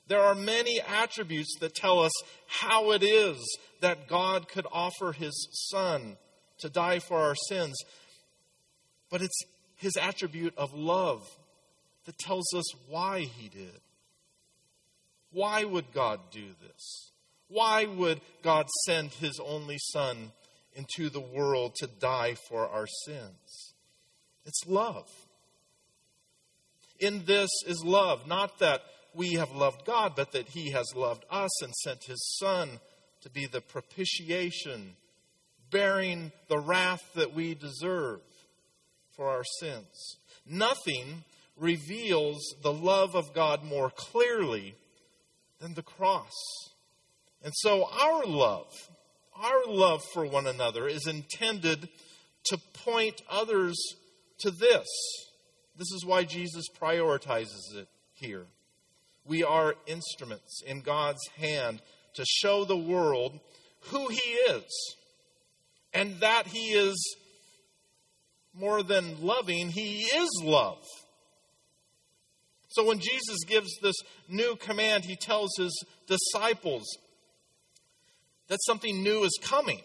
There 0.08 0.22
are 0.22 0.36
many 0.36 0.82
attributes 0.82 1.56
that 1.62 1.76
tell 1.76 2.00
us 2.00 2.12
how 2.48 2.92
it 2.92 3.04
is 3.04 3.38
that 3.80 4.08
God 4.08 4.50
could 4.50 4.68
offer 4.72 5.14
his 5.14 5.48
Son 5.72 6.18
to 6.60 6.70
die 6.70 7.00
for 7.00 7.20
our 7.20 7.36
sins. 7.36 7.76
But 9.10 9.22
it's 9.22 9.40
his 9.78 9.96
attribute 9.96 10.54
of 10.58 10.74
love 10.74 11.26
that 12.06 12.18
tells 12.18 12.54
us 12.54 12.66
why 12.88 13.22
he 13.22 13.50
did. 13.50 13.80
Why 15.32 15.64
would 15.64 15.94
God 15.94 16.20
do 16.32 16.48
this? 16.62 17.12
Why 17.48 17.86
would 17.86 18.22
God 18.42 18.68
send 18.86 19.12
his 19.14 19.40
only 19.44 19.78
Son 19.80 20.32
into 20.74 21.10
the 21.10 21.22
world 21.22 21.76
to 21.76 21.88
die 21.88 22.36
for 22.50 22.68
our 22.68 22.88
sins? 23.06 23.74
It's 24.46 24.68
love. 24.68 25.08
In 27.00 27.26
this 27.26 27.50
is 27.66 27.84
love, 27.84 28.28
not 28.28 28.60
that 28.60 28.82
we 29.14 29.34
have 29.34 29.52
loved 29.52 29.86
God, 29.86 30.14
but 30.16 30.32
that 30.32 30.50
he 30.50 30.72
has 30.72 30.86
loved 30.96 31.26
us 31.30 31.64
and 31.64 31.74
sent 31.74 32.06
his 32.06 32.38
Son 32.40 32.80
to 33.22 33.30
be 33.30 33.46
the 33.46 33.62
propitiation, 33.62 34.96
bearing 35.70 36.32
the 36.48 36.60
wrath 36.60 37.02
that 37.16 37.34
we 37.34 37.56
deserve 37.56 38.22
for 39.16 39.30
our 39.30 39.44
sins. 39.60 40.18
Nothing 40.46 41.24
reveals 41.58 42.56
the 42.62 42.74
love 42.74 43.16
of 43.16 43.34
God 43.34 43.64
more 43.64 43.90
clearly 43.90 44.76
than 45.60 45.74
the 45.74 45.84
cross. 45.84 46.34
And 47.44 47.54
so 47.56 47.88
our 47.92 48.26
love, 48.26 48.72
our 49.36 49.66
love 49.68 50.02
for 50.14 50.26
one 50.26 50.48
another 50.48 50.88
is 50.88 51.08
intended 51.08 51.90
to 52.46 52.58
point 52.74 53.22
others 53.30 53.78
to 54.40 54.52
this. 54.52 54.88
This 55.78 55.92
is 55.92 56.06
why 56.06 56.24
Jesus 56.24 56.66
prioritizes 56.70 57.76
it 57.76 57.88
here. 58.14 58.46
We 59.26 59.44
are 59.44 59.76
instruments 59.88 60.62
in 60.66 60.82
God's 60.82 61.26
hand 61.38 61.82
to 62.16 62.26
show 62.26 62.66
the 62.66 62.78
world 62.78 63.40
who 63.88 64.08
He 64.10 64.30
is 64.50 64.96
and 65.94 66.20
that 66.20 66.48
He 66.48 66.74
is 66.74 67.18
more 68.54 68.84
than 68.84 69.22
loving, 69.22 69.70
He 69.70 70.02
is 70.04 70.30
love. 70.44 70.84
So 72.74 72.84
when 72.88 72.98
Jesus 72.98 73.44
gives 73.48 73.70
this 73.82 73.96
new 74.28 74.56
command, 74.56 75.06
He 75.06 75.16
tells 75.16 75.52
His 75.58 75.86
disciples 76.08 76.84
that 78.48 78.60
something 78.66 79.04
new 79.04 79.24
is 79.24 79.40
coming. 79.42 79.82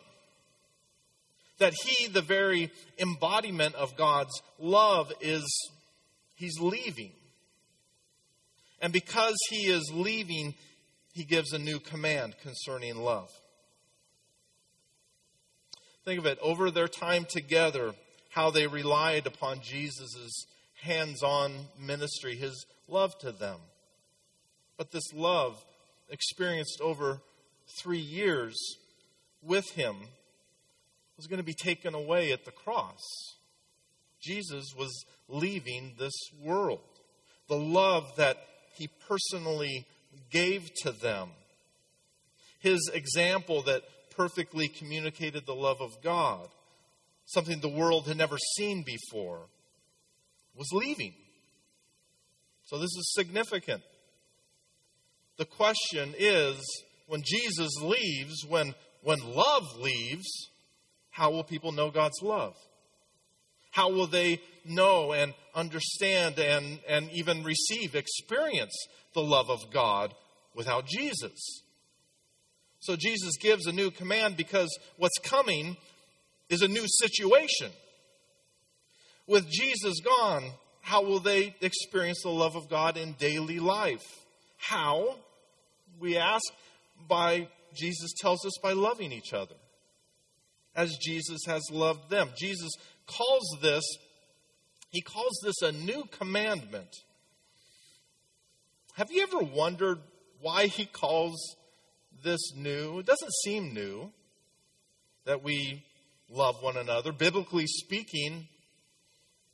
That 1.58 1.74
He, 1.84 2.06
the 2.06 2.22
very 2.22 2.70
embodiment 2.98 3.74
of 3.74 3.94
God's 3.96 4.40
love, 4.58 5.12
is 5.20 5.44
He's 6.34 6.58
leaving. 6.60 7.12
And 8.80 8.92
because 8.92 9.36
he 9.50 9.66
is 9.66 9.90
leaving, 9.92 10.54
he 11.12 11.24
gives 11.24 11.52
a 11.52 11.58
new 11.58 11.80
command 11.80 12.36
concerning 12.40 12.96
love. 12.96 13.28
Think 16.04 16.20
of 16.20 16.26
it 16.26 16.38
over 16.40 16.70
their 16.70 16.88
time 16.88 17.26
together, 17.28 17.92
how 18.30 18.50
they 18.50 18.66
relied 18.66 19.26
upon 19.26 19.60
Jesus' 19.62 20.46
hands 20.82 21.22
on 21.22 21.52
ministry, 21.78 22.36
his 22.36 22.66
love 22.86 23.18
to 23.20 23.32
them. 23.32 23.58
But 24.76 24.92
this 24.92 25.12
love, 25.12 25.64
experienced 26.08 26.80
over 26.80 27.20
three 27.80 27.98
years 27.98 28.56
with 29.42 29.70
him, 29.70 29.96
was 31.16 31.26
going 31.26 31.38
to 31.38 31.44
be 31.44 31.54
taken 31.54 31.94
away 31.94 32.32
at 32.32 32.44
the 32.44 32.52
cross. 32.52 33.02
Jesus 34.20 34.72
was 34.76 35.04
leaving 35.28 35.94
this 35.98 36.14
world. 36.40 36.80
The 37.48 37.56
love 37.56 38.04
that 38.16 38.38
he 38.76 38.88
personally 39.08 39.86
gave 40.30 40.70
to 40.82 40.92
them. 40.92 41.30
His 42.60 42.90
example 42.92 43.62
that 43.62 43.82
perfectly 44.16 44.68
communicated 44.68 45.46
the 45.46 45.54
love 45.54 45.80
of 45.80 46.02
God, 46.02 46.48
something 47.26 47.60
the 47.60 47.68
world 47.68 48.06
had 48.06 48.16
never 48.16 48.36
seen 48.56 48.84
before, 48.84 49.42
was 50.58 50.68
leaving. 50.72 51.14
So 52.64 52.76
this 52.76 52.90
is 52.90 53.14
significant. 53.14 53.82
The 55.38 55.46
question 55.46 56.14
is 56.18 56.58
when 57.06 57.22
Jesus 57.24 57.70
leaves, 57.80 58.44
when, 58.46 58.74
when 59.02 59.20
love 59.20 59.62
leaves, 59.78 60.28
how 61.10 61.30
will 61.30 61.44
people 61.44 61.72
know 61.72 61.90
God's 61.90 62.20
love? 62.22 62.54
How 63.70 63.90
will 63.90 64.08
they 64.08 64.40
know 64.64 65.12
and 65.12 65.32
understand 65.54 66.38
and, 66.38 66.80
and 66.88 67.08
even 67.12 67.44
receive, 67.44 67.94
experience 67.94 68.74
the 69.14 69.22
love 69.22 69.48
of 69.48 69.70
God 69.72 70.12
without 70.54 70.86
Jesus? 70.86 71.62
So 72.80 72.96
Jesus 72.96 73.36
gives 73.40 73.66
a 73.66 73.72
new 73.72 73.90
command 73.90 74.36
because 74.36 74.76
what's 74.96 75.18
coming 75.22 75.76
is 76.48 76.62
a 76.62 76.68
new 76.68 76.84
situation. 76.86 77.70
With 79.28 79.48
Jesus 79.50 80.00
gone, 80.00 80.50
how 80.80 81.02
will 81.02 81.20
they 81.20 81.54
experience 81.60 82.22
the 82.22 82.30
love 82.30 82.56
of 82.56 82.70
God 82.70 82.96
in 82.96 83.12
daily 83.12 83.60
life? 83.60 84.24
How? 84.56 85.16
We 86.00 86.16
ask 86.16 86.44
by, 87.06 87.48
Jesus 87.76 88.10
tells 88.18 88.44
us, 88.46 88.54
by 88.62 88.72
loving 88.72 89.12
each 89.12 89.34
other 89.34 89.54
as 90.74 90.96
Jesus 90.96 91.40
has 91.46 91.62
loved 91.70 92.08
them. 92.08 92.30
Jesus 92.38 92.70
calls 93.06 93.58
this, 93.60 93.84
he 94.90 95.02
calls 95.02 95.38
this 95.44 95.60
a 95.60 95.72
new 95.72 96.04
commandment. 96.10 96.88
Have 98.94 99.10
you 99.10 99.22
ever 99.22 99.40
wondered 99.40 99.98
why 100.40 100.68
he 100.68 100.86
calls 100.86 101.36
this 102.24 102.54
new? 102.56 103.00
It 103.00 103.06
doesn't 103.06 103.32
seem 103.44 103.74
new 103.74 104.10
that 105.26 105.42
we 105.42 105.84
love 106.30 106.62
one 106.62 106.78
another. 106.78 107.12
Biblically 107.12 107.66
speaking, 107.66 108.48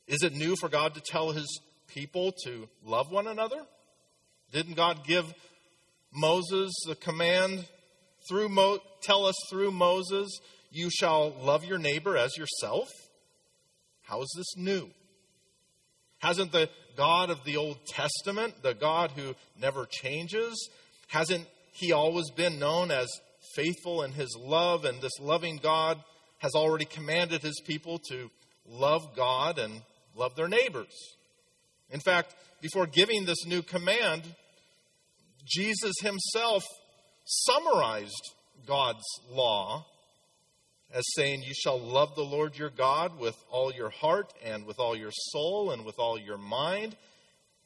is 0.07 0.23
it 0.23 0.33
new 0.33 0.55
for 0.55 0.69
God 0.69 0.93
to 0.95 1.01
tell 1.01 1.31
his 1.31 1.59
people 1.87 2.33
to 2.43 2.67
love 2.83 3.11
one 3.11 3.27
another? 3.27 3.65
Didn't 4.51 4.75
God 4.75 5.05
give 5.05 5.33
Moses 6.13 6.71
the 6.87 6.95
command 6.95 7.67
through 8.29 8.49
Mo- 8.49 8.79
tell 9.01 9.25
us 9.25 9.35
through 9.49 9.71
Moses, 9.71 10.39
you 10.71 10.89
shall 10.89 11.33
love 11.41 11.63
your 11.63 11.77
neighbor 11.77 12.17
as 12.17 12.37
yourself? 12.37 12.89
How 14.03 14.21
is 14.21 14.33
this 14.35 14.57
new? 14.57 14.89
Hasn't 16.19 16.51
the 16.51 16.69
God 16.95 17.29
of 17.29 17.43
the 17.43 17.57
Old 17.57 17.85
Testament, 17.87 18.61
the 18.61 18.73
God 18.73 19.11
who 19.11 19.35
never 19.59 19.85
changes, 19.89 20.69
hasn't 21.07 21.45
he 21.71 21.91
always 21.91 22.29
been 22.31 22.59
known 22.59 22.91
as 22.91 23.07
faithful 23.55 24.03
in 24.03 24.11
his 24.11 24.35
love? 24.39 24.85
And 24.85 25.01
this 25.01 25.19
loving 25.19 25.57
God 25.57 26.01
has 26.39 26.53
already 26.55 26.85
commanded 26.85 27.41
his 27.41 27.61
people 27.65 27.99
to 28.09 28.29
love 28.67 29.15
God 29.15 29.59
and 29.59 29.81
love 30.15 30.35
their 30.35 30.47
neighbors. 30.47 30.93
In 31.89 31.99
fact, 31.99 32.35
before 32.61 32.87
giving 32.87 33.25
this 33.25 33.45
new 33.45 33.61
command, 33.61 34.23
Jesus 35.45 35.93
himself 36.01 36.63
summarized 37.25 38.33
God's 38.65 39.03
law 39.29 39.85
as 40.93 41.03
saying, 41.15 41.43
You 41.43 41.53
shall 41.53 41.79
love 41.79 42.15
the 42.15 42.23
Lord 42.23 42.57
your 42.57 42.69
God 42.69 43.19
with 43.19 43.35
all 43.51 43.71
your 43.73 43.89
heart 43.89 44.33
and 44.43 44.65
with 44.65 44.79
all 44.79 44.95
your 44.95 45.11
soul 45.11 45.71
and 45.71 45.85
with 45.85 45.99
all 45.99 46.17
your 46.17 46.37
mind, 46.37 46.95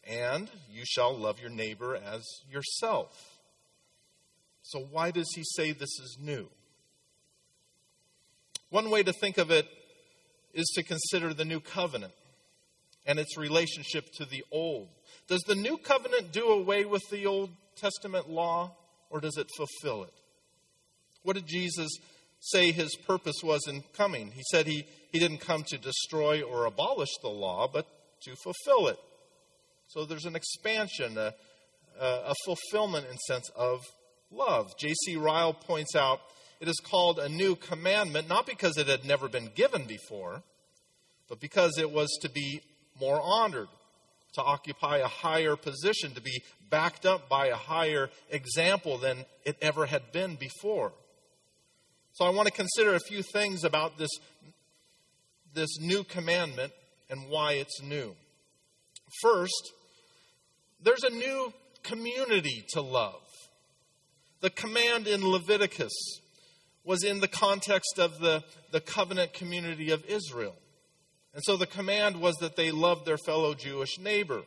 and 0.04 0.50
you 0.70 0.84
shall 0.86 1.16
love 1.16 1.40
your 1.40 1.52
neighbor 1.52 1.96
as 1.96 2.24
yourself. 2.50 3.40
So, 4.64 4.80
why 4.92 5.12
does 5.12 5.30
he 5.36 5.44
say 5.44 5.72
this 5.72 6.00
is 6.00 6.18
new? 6.22 6.48
One 8.70 8.90
way 8.90 9.04
to 9.04 9.14
think 9.14 9.38
of 9.38 9.50
it 9.50 9.68
is 10.54 10.68
to 10.76 10.84
consider 10.84 11.34
the 11.34 11.46
new 11.46 11.60
covenant 11.60 12.14
and 13.10 13.18
its 13.18 13.36
relationship 13.36 14.06
to 14.14 14.24
the 14.24 14.44
old. 14.52 14.88
Does 15.28 15.42
the 15.48 15.56
new 15.56 15.78
covenant 15.78 16.32
do 16.32 16.50
away 16.50 16.86
with 16.86 17.02
the 17.10 17.26
Old 17.26 17.50
Testament 17.76 18.30
law, 18.30 18.76
or 19.10 19.20
does 19.20 19.36
it 19.36 19.48
fulfill 19.58 20.04
it? 20.04 20.14
What 21.24 21.34
did 21.34 21.48
Jesus 21.48 21.90
say 22.40 22.72
his 22.72 22.96
purpose 23.08 23.38
was 23.44 23.68
in 23.68 23.84
coming? 23.94 24.32
He 24.32 24.44
said 24.52 24.68
he, 24.68 24.86
he 25.12 25.18
didn't 25.18 25.40
come 25.40 25.64
to 25.70 25.78
destroy 25.80 26.44
or 26.44 26.66
abolish 26.66 27.10
the 27.24 27.30
law, 27.30 27.68
but 27.68 27.88
to 28.26 28.36
fulfill 28.44 28.90
it. 28.90 29.00
So 29.88 30.06
there's 30.06 30.26
an 30.26 30.36
expansion, 30.36 31.18
a, 31.18 31.34
a 32.00 32.36
fulfillment 32.46 33.08
in 33.10 33.18
sense 33.18 33.50
of 33.56 33.82
love. 34.30 34.78
J.C. 34.78 35.16
Ryle 35.16 35.54
points 35.54 35.96
out 35.96 36.20
it 36.60 36.68
is 36.68 36.80
called 36.80 37.18
a 37.18 37.28
new 37.28 37.56
commandment, 37.56 38.30
not 38.30 38.46
because 38.46 38.78
it 38.78 38.86
had 38.86 39.04
never 39.04 39.28
been 39.28 39.50
given 39.56 39.86
before, 39.86 40.44
but 41.28 41.40
because 41.40 41.80
it 41.80 41.90
was 41.90 42.10
to 42.22 42.30
be 42.30 42.62
more 43.00 43.22
honored, 43.22 43.68
to 44.34 44.44
occupy 44.44 44.98
a 44.98 45.08
higher 45.08 45.56
position, 45.56 46.14
to 46.14 46.22
be 46.22 46.44
backed 46.70 47.06
up 47.06 47.28
by 47.30 47.48
a 47.48 47.56
higher 47.56 48.10
example 48.30 48.98
than 48.98 49.26
it 49.44 49.58
ever 49.62 49.88
had 49.88 50.12
been 50.12 50.36
before. 50.36 50.92
So 52.14 52.26
I 52.26 52.30
want 52.30 52.48
to 52.48 52.54
consider 52.54 52.94
a 52.94 53.00
few 53.00 53.24
things 53.24 53.64
about 53.64 53.98
this, 53.98 54.10
this 55.54 55.80
new 55.80 56.04
commandment 56.04 56.74
and 57.10 57.30
why 57.30 57.54
it's 57.54 57.82
new. 57.82 58.16
First, 59.22 59.72
there's 60.82 61.04
a 61.04 61.10
new 61.10 61.54
community 61.84 62.66
to 62.74 62.82
love. 62.82 63.22
The 64.42 64.50
command 64.50 65.08
in 65.08 65.28
Leviticus 65.28 65.92
was 66.84 67.04
in 67.04 67.20
the 67.20 67.28
context 67.28 68.00
of 68.00 68.20
the, 68.20 68.44
the 68.72 68.82
covenant 68.82 69.34
community 69.34 69.92
of 69.92 70.06
Israel. 70.06 70.56
And 71.34 71.44
so 71.44 71.58
the 71.58 71.68
command 71.68 72.20
was 72.20 72.36
that 72.38 72.56
they 72.56 72.72
love 72.72 73.06
their 73.06 73.18
fellow 73.18 73.54
Jewish 73.54 74.00
neighbor. 74.00 74.42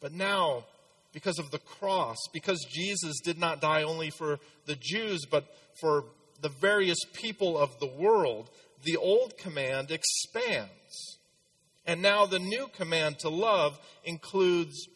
But 0.00 0.12
now, 0.12 0.64
because 1.12 1.38
of 1.38 1.50
the 1.50 1.58
cross, 1.58 2.18
because 2.32 2.66
Jesus 2.70 3.20
did 3.24 3.38
not 3.38 3.60
die 3.60 3.84
only 3.84 4.10
for 4.10 4.38
the 4.66 4.76
Jews, 4.78 5.24
but 5.30 5.46
for 5.80 6.04
the 6.40 6.50
various 6.60 6.98
people 7.14 7.56
of 7.56 7.78
the 7.80 7.86
world, 7.86 8.50
the 8.82 8.96
old 8.96 9.38
command 9.38 9.90
expands. 9.90 11.18
And 11.86 12.02
now 12.02 12.26
the 12.26 12.38
new 12.38 12.68
command 12.76 13.18
to 13.20 13.28
love 13.28 13.78
includes 14.04 14.88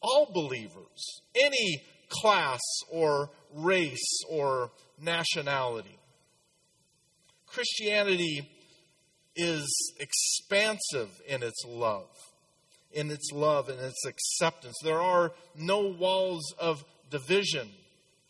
all 0.00 0.30
believers, 0.32 1.22
any 1.34 1.82
class 2.08 2.60
or 2.90 3.30
race 3.54 4.22
or 4.28 4.70
nationality. 5.00 5.98
Christianity 7.46 8.48
is 9.34 9.94
expansive 9.98 11.10
in 11.26 11.42
its 11.42 11.64
love, 11.66 12.10
in 12.92 13.10
its 13.10 13.30
love 13.32 13.68
and 13.68 13.80
its 13.80 14.04
acceptance. 14.06 14.76
There 14.82 15.00
are 15.00 15.32
no 15.56 15.80
walls 15.80 16.54
of 16.58 16.84
division 17.10 17.68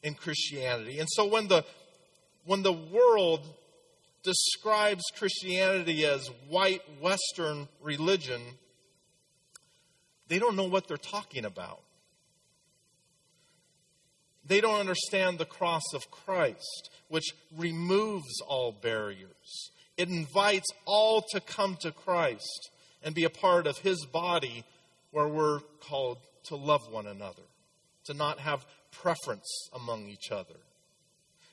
in 0.03 0.15
Christianity. 0.15 0.99
And 0.99 1.09
so 1.11 1.27
when 1.27 1.49
the 1.49 1.65
when 2.45 2.62
the 2.62 2.73
world 2.73 3.47
describes 4.23 5.03
Christianity 5.17 6.05
as 6.05 6.29
white 6.49 6.83
Western 7.01 7.69
religion, 7.81 8.41
they 10.29 10.38
don't 10.38 10.57
know 10.57 10.65
what 10.65 10.88
they're 10.88 10.97
talking 10.97 11.45
about. 11.45 11.83
They 14.45 14.61
don't 14.61 14.81
understand 14.81 15.38
the 15.38 15.45
cross 15.45 15.83
of 15.95 16.11
Christ, 16.11 16.91
which 17.09 17.33
removes 17.57 18.41
all 18.47 18.73
barriers. 18.73 19.71
It 19.97 20.09
invites 20.09 20.69
all 20.87 21.23
to 21.33 21.41
come 21.41 21.77
to 21.81 21.93
Christ 21.93 22.71
and 23.03 23.15
be 23.15 23.25
a 23.25 23.31
part 23.31 23.67
of 23.67 23.79
His 23.79 24.05
body 24.07 24.65
where 25.11 25.29
we're 25.29 25.61
called 25.81 26.19
to 26.45 26.57
love 26.57 26.81
one 26.91 27.07
another, 27.07 27.43
to 28.05 28.15
not 28.15 28.41
have 28.41 28.65
preference 28.91 29.69
among 29.75 30.09
each 30.09 30.31
other. 30.31 30.57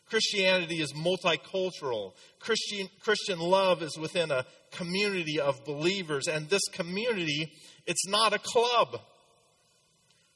Christianity 0.10 0.82
is 0.82 0.94
multicultural. 0.94 2.14
Christian, 2.40 2.90
Christian 3.02 3.40
love 3.40 3.84
is 3.84 3.98
within 3.98 4.32
a 4.32 4.46
community 4.72 5.40
of 5.40 5.64
believers, 5.66 6.28
and 6.28 6.50
this 6.50 6.68
community, 6.74 7.52
it's 7.86 8.08
not 8.08 8.34
a 8.34 8.40
club. 8.40 9.02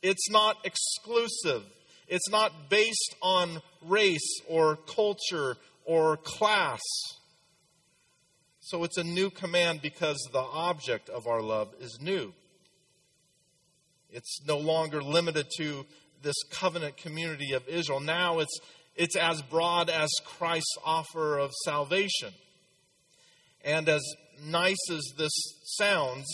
It's 0.04 0.30
not 0.30 0.58
exclusive. 0.64 1.64
It's 2.08 2.30
not 2.30 2.70
based 2.70 3.16
on 3.22 3.62
race 3.82 4.42
or 4.48 4.76
culture 4.76 5.56
or 5.86 6.18
class. 6.18 6.82
So 8.66 8.84
it's 8.84 8.98
a 8.98 9.04
new 9.04 9.30
command 9.30 9.82
because 9.82 10.18
the 10.32 10.40
object 10.40 11.10
of 11.10 11.28
our 11.28 11.42
love 11.42 11.74
is 11.80 12.00
new. 12.02 12.34
It's 14.10 14.40
no 14.48 14.58
longer 14.58 15.02
limited 15.02 15.48
to 15.58 15.86
this 16.22 16.36
covenant 16.52 16.98
community 16.98 17.54
of 17.54 17.68
Israel. 17.68 18.00
Now 18.00 18.40
it's, 18.40 18.58
it's 18.96 19.16
as 19.16 19.42
broad 19.42 19.90
as 19.90 20.10
Christ's 20.24 20.78
offer 20.86 21.38
of 21.38 21.52
salvation. 21.66 22.34
And 23.66 23.90
as 23.90 24.04
nice 24.46 24.90
as 24.90 25.04
this 25.18 25.34
sounds, 25.78 26.26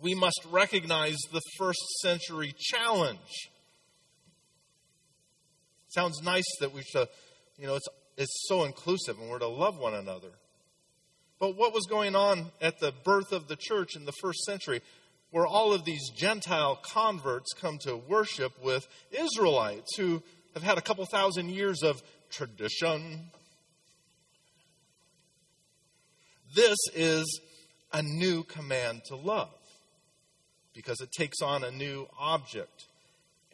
we 0.00 0.14
must 0.14 0.40
recognize 0.50 1.16
the 1.32 1.42
first 1.58 1.80
century 2.00 2.54
challenge 2.58 3.50
Sounds 5.90 6.22
nice 6.22 6.44
that 6.60 6.72
we 6.72 6.82
should, 6.82 7.08
you 7.58 7.66
know, 7.66 7.74
it's, 7.74 7.88
it's 8.16 8.44
so 8.46 8.62
inclusive 8.62 9.18
and 9.18 9.28
we're 9.28 9.40
to 9.40 9.48
love 9.48 9.76
one 9.76 9.94
another. 9.94 10.28
But 11.40 11.56
what 11.56 11.72
was 11.72 11.86
going 11.86 12.14
on 12.14 12.52
at 12.60 12.78
the 12.78 12.92
birth 13.02 13.32
of 13.32 13.48
the 13.48 13.56
church 13.56 13.96
in 13.96 14.04
the 14.04 14.12
first 14.20 14.44
century, 14.44 14.82
where 15.30 15.46
all 15.46 15.72
of 15.72 15.84
these 15.84 16.10
Gentile 16.10 16.78
converts 16.82 17.54
come 17.58 17.78
to 17.78 17.96
worship 17.96 18.52
with 18.62 18.86
Israelites 19.10 19.96
who 19.96 20.22
have 20.54 20.62
had 20.62 20.76
a 20.76 20.82
couple 20.82 21.04
thousand 21.06 21.48
years 21.48 21.82
of 21.82 22.02
tradition? 22.30 23.30
This 26.54 26.76
is 26.94 27.40
a 27.92 28.02
new 28.02 28.44
command 28.44 29.02
to 29.06 29.16
love 29.16 29.54
because 30.74 31.00
it 31.00 31.10
takes 31.10 31.40
on 31.40 31.64
a 31.64 31.70
new 31.70 32.06
object 32.18 32.86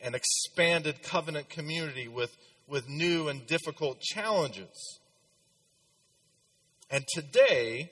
an 0.02 0.14
expanded 0.14 1.02
covenant 1.02 1.48
community 1.48 2.06
with, 2.08 2.36
with 2.68 2.88
new 2.88 3.28
and 3.28 3.46
difficult 3.46 4.00
challenges. 4.00 5.00
And 6.90 7.04
today, 7.14 7.90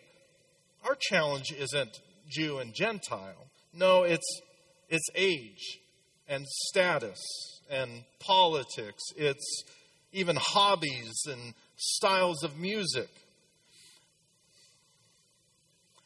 our 0.84 0.96
challenge 1.00 1.52
isn't 1.52 2.00
Jew 2.28 2.58
and 2.58 2.72
Gentile. 2.74 3.48
No, 3.72 4.04
it's, 4.04 4.40
it's 4.88 5.08
age 5.14 5.80
and 6.28 6.46
status 6.46 7.20
and 7.68 8.04
politics. 8.20 9.02
It's 9.16 9.64
even 10.12 10.36
hobbies 10.36 11.12
and 11.26 11.54
styles 11.76 12.44
of 12.44 12.56
music. 12.56 13.08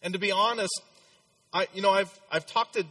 And 0.02 0.14
to 0.14 0.18
be 0.18 0.32
honest, 0.32 0.80
I, 1.52 1.66
you 1.74 1.82
know, 1.82 1.90
I've, 1.90 2.18
I've 2.32 2.46
talked 2.46 2.74
to 2.74 2.84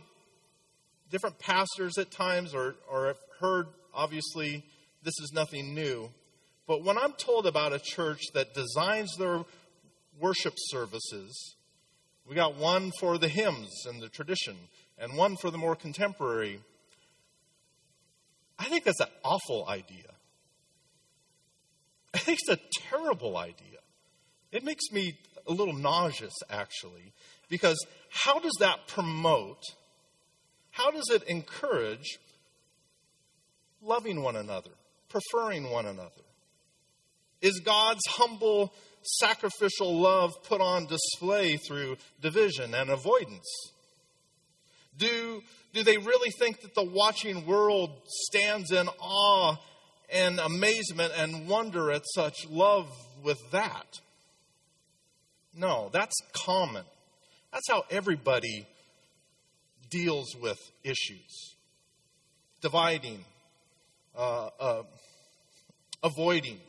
different 1.09 1.39
pastors 1.39 1.97
at 1.97 2.11
times, 2.11 2.53
or, 2.53 2.75
or 2.89 3.09
I've 3.09 3.19
heard, 3.39 3.67
obviously, 3.93 4.63
this 5.03 5.13
is 5.21 5.31
nothing 5.33 5.73
new. 5.73 6.11
But 6.67 6.83
when 6.83 6.97
I'm 6.97 7.13
told 7.13 7.47
about 7.47 7.71
a 7.73 7.79
church 7.79 8.21
that 8.33 8.53
designs 8.53 9.15
their 9.17 9.43
worship 10.19 10.53
services, 10.57 11.55
we 12.27 12.35
got 12.35 12.55
one 12.55 12.91
for 12.99 13.17
the 13.17 13.27
hymns 13.27 13.85
and 13.87 14.01
the 14.01 14.09
tradition, 14.09 14.55
and 14.97 15.15
one 15.15 15.35
for 15.37 15.49
the 15.51 15.57
more 15.57 15.75
contemporary. 15.75 16.59
I 18.59 18.65
think 18.65 18.83
that's 18.83 18.99
an 18.99 19.07
awful 19.23 19.67
idea. 19.69 20.13
I 22.13 22.17
think 22.17 22.39
it's 22.41 22.59
a 22.59 22.89
terrible 22.89 23.37
idea. 23.37 23.79
It 24.51 24.63
makes 24.63 24.91
me 24.91 25.17
a 25.45 25.51
little 25.51 25.73
nauseous, 25.73 26.33
actually, 26.49 27.13
because 27.49 27.77
how 28.09 28.39
does 28.39 28.55
that 28.59 28.87
promote 28.87 29.61
how 30.77 30.91
does 30.91 31.09
it 31.09 31.23
encourage 31.23 32.19
loving 33.81 34.21
one 34.21 34.35
another, 34.35 34.69
preferring 35.09 35.71
one 35.71 35.87
another? 35.87 36.11
Is 37.41 37.59
God's 37.65 38.05
humble, 38.07 38.71
sacrificial 39.19 39.99
love 39.99 40.31
put 40.43 40.61
on 40.61 40.85
display 40.85 41.57
through 41.57 41.97
division 42.21 42.73
and 42.73 42.89
avoidance? 42.89 43.47
Do, 44.97 45.41
do 45.73 45.83
they 45.83 45.97
really 45.97 46.31
think 46.31 46.61
that 46.61 46.75
the 46.75 46.83
watching 46.83 47.45
world 47.45 47.91
stands 48.07 48.71
in 48.71 48.87
awe 48.99 49.55
and 50.11 50.39
amazement 50.39 51.13
and 51.17 51.47
wonder 51.47 51.91
at 51.91 52.03
such 52.15 52.47
love 52.49 52.89
with 53.23 53.39
that? 53.51 53.99
No, 55.55 55.89
that's 55.91 56.15
common. 56.33 56.85
That's 57.51 57.69
how 57.69 57.83
everybody 57.89 58.67
deals 59.89 60.35
with 60.41 60.59
issues 60.83 61.55
dividing, 62.61 63.23
uh, 64.15 64.49
uh, 64.59 64.83
avoiding. 66.03 66.59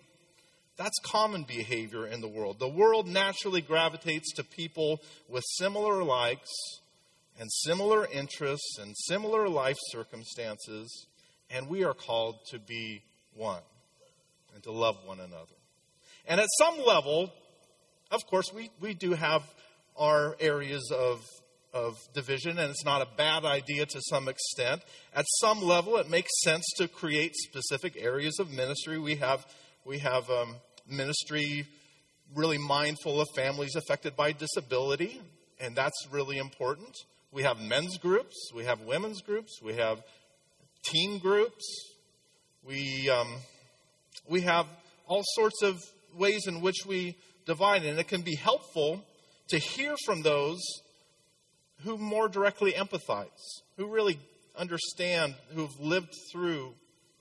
That's 0.78 0.98
common 1.02 1.42
behavior 1.42 2.06
in 2.06 2.20
the 2.20 2.28
world. 2.28 2.60
The 2.60 2.68
world 2.68 3.08
naturally 3.08 3.60
gravitates 3.60 4.32
to 4.34 4.44
people 4.44 5.00
with 5.28 5.42
similar 5.56 6.04
likes 6.04 6.48
and 7.38 7.50
similar 7.50 8.06
interests 8.06 8.78
and 8.80 8.94
similar 8.96 9.48
life 9.48 9.76
circumstances, 9.90 11.06
and 11.50 11.68
we 11.68 11.82
are 11.82 11.94
called 11.94 12.36
to 12.50 12.60
be 12.60 13.02
one 13.34 13.62
and 14.54 14.62
to 14.62 14.70
love 14.70 14.96
one 15.04 15.18
another. 15.18 15.56
And 16.28 16.40
at 16.40 16.46
some 16.58 16.78
level, 16.86 17.32
of 18.12 18.24
course, 18.26 18.52
we, 18.54 18.70
we 18.80 18.94
do 18.94 19.14
have 19.14 19.42
our 19.96 20.36
areas 20.38 20.92
of, 20.92 21.24
of 21.74 21.96
division, 22.14 22.56
and 22.56 22.70
it's 22.70 22.84
not 22.84 23.02
a 23.02 23.08
bad 23.16 23.44
idea 23.44 23.84
to 23.84 24.00
some 24.08 24.28
extent. 24.28 24.82
At 25.12 25.24
some 25.40 25.60
level, 25.60 25.96
it 25.96 26.08
makes 26.08 26.30
sense 26.42 26.64
to 26.76 26.86
create 26.86 27.34
specific 27.34 27.96
areas 27.98 28.38
of 28.38 28.52
ministry. 28.52 28.96
We 28.98 29.16
have, 29.16 29.44
we 29.84 29.98
have 29.98 30.30
um, 30.30 30.56
ministry 30.88 31.66
really 32.34 32.58
mindful 32.58 33.20
of 33.20 33.28
families 33.34 33.74
affected 33.76 34.16
by 34.16 34.32
disability, 34.32 35.20
and 35.60 35.74
that's 35.74 36.06
really 36.10 36.38
important. 36.38 36.94
We 37.32 37.42
have 37.42 37.60
men's 37.60 37.98
groups, 37.98 38.50
we 38.54 38.64
have 38.64 38.80
women's 38.82 39.22
groups, 39.22 39.60
we 39.62 39.74
have 39.74 40.02
teen 40.82 41.18
groups, 41.18 41.64
we, 42.62 43.08
um, 43.10 43.28
we 44.28 44.42
have 44.42 44.66
all 45.06 45.22
sorts 45.34 45.62
of 45.62 45.82
ways 46.16 46.46
in 46.46 46.60
which 46.60 46.86
we 46.86 47.16
divide, 47.46 47.84
and 47.84 47.98
it 47.98 48.08
can 48.08 48.22
be 48.22 48.34
helpful 48.34 49.02
to 49.48 49.58
hear 49.58 49.94
from 50.04 50.22
those 50.22 50.60
who 51.84 51.96
more 51.96 52.28
directly 52.28 52.72
empathize, 52.72 53.62
who 53.76 53.86
really 53.86 54.18
understand, 54.56 55.34
who've 55.54 55.78
lived 55.80 56.14
through 56.32 56.74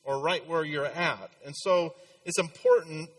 or 0.04 0.20
right 0.20 0.46
where 0.48 0.66
you're 0.66 0.86
at. 0.86 1.30
And 1.46 1.54
so 1.56 1.94
it's 2.26 2.40
important 2.40 3.10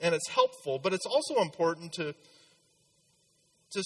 and 0.00 0.14
it's 0.14 0.28
helpful, 0.28 0.78
but 0.78 0.92
it's 0.92 1.06
also 1.06 1.40
important 1.40 1.92
to, 1.94 2.14
to 3.72 3.82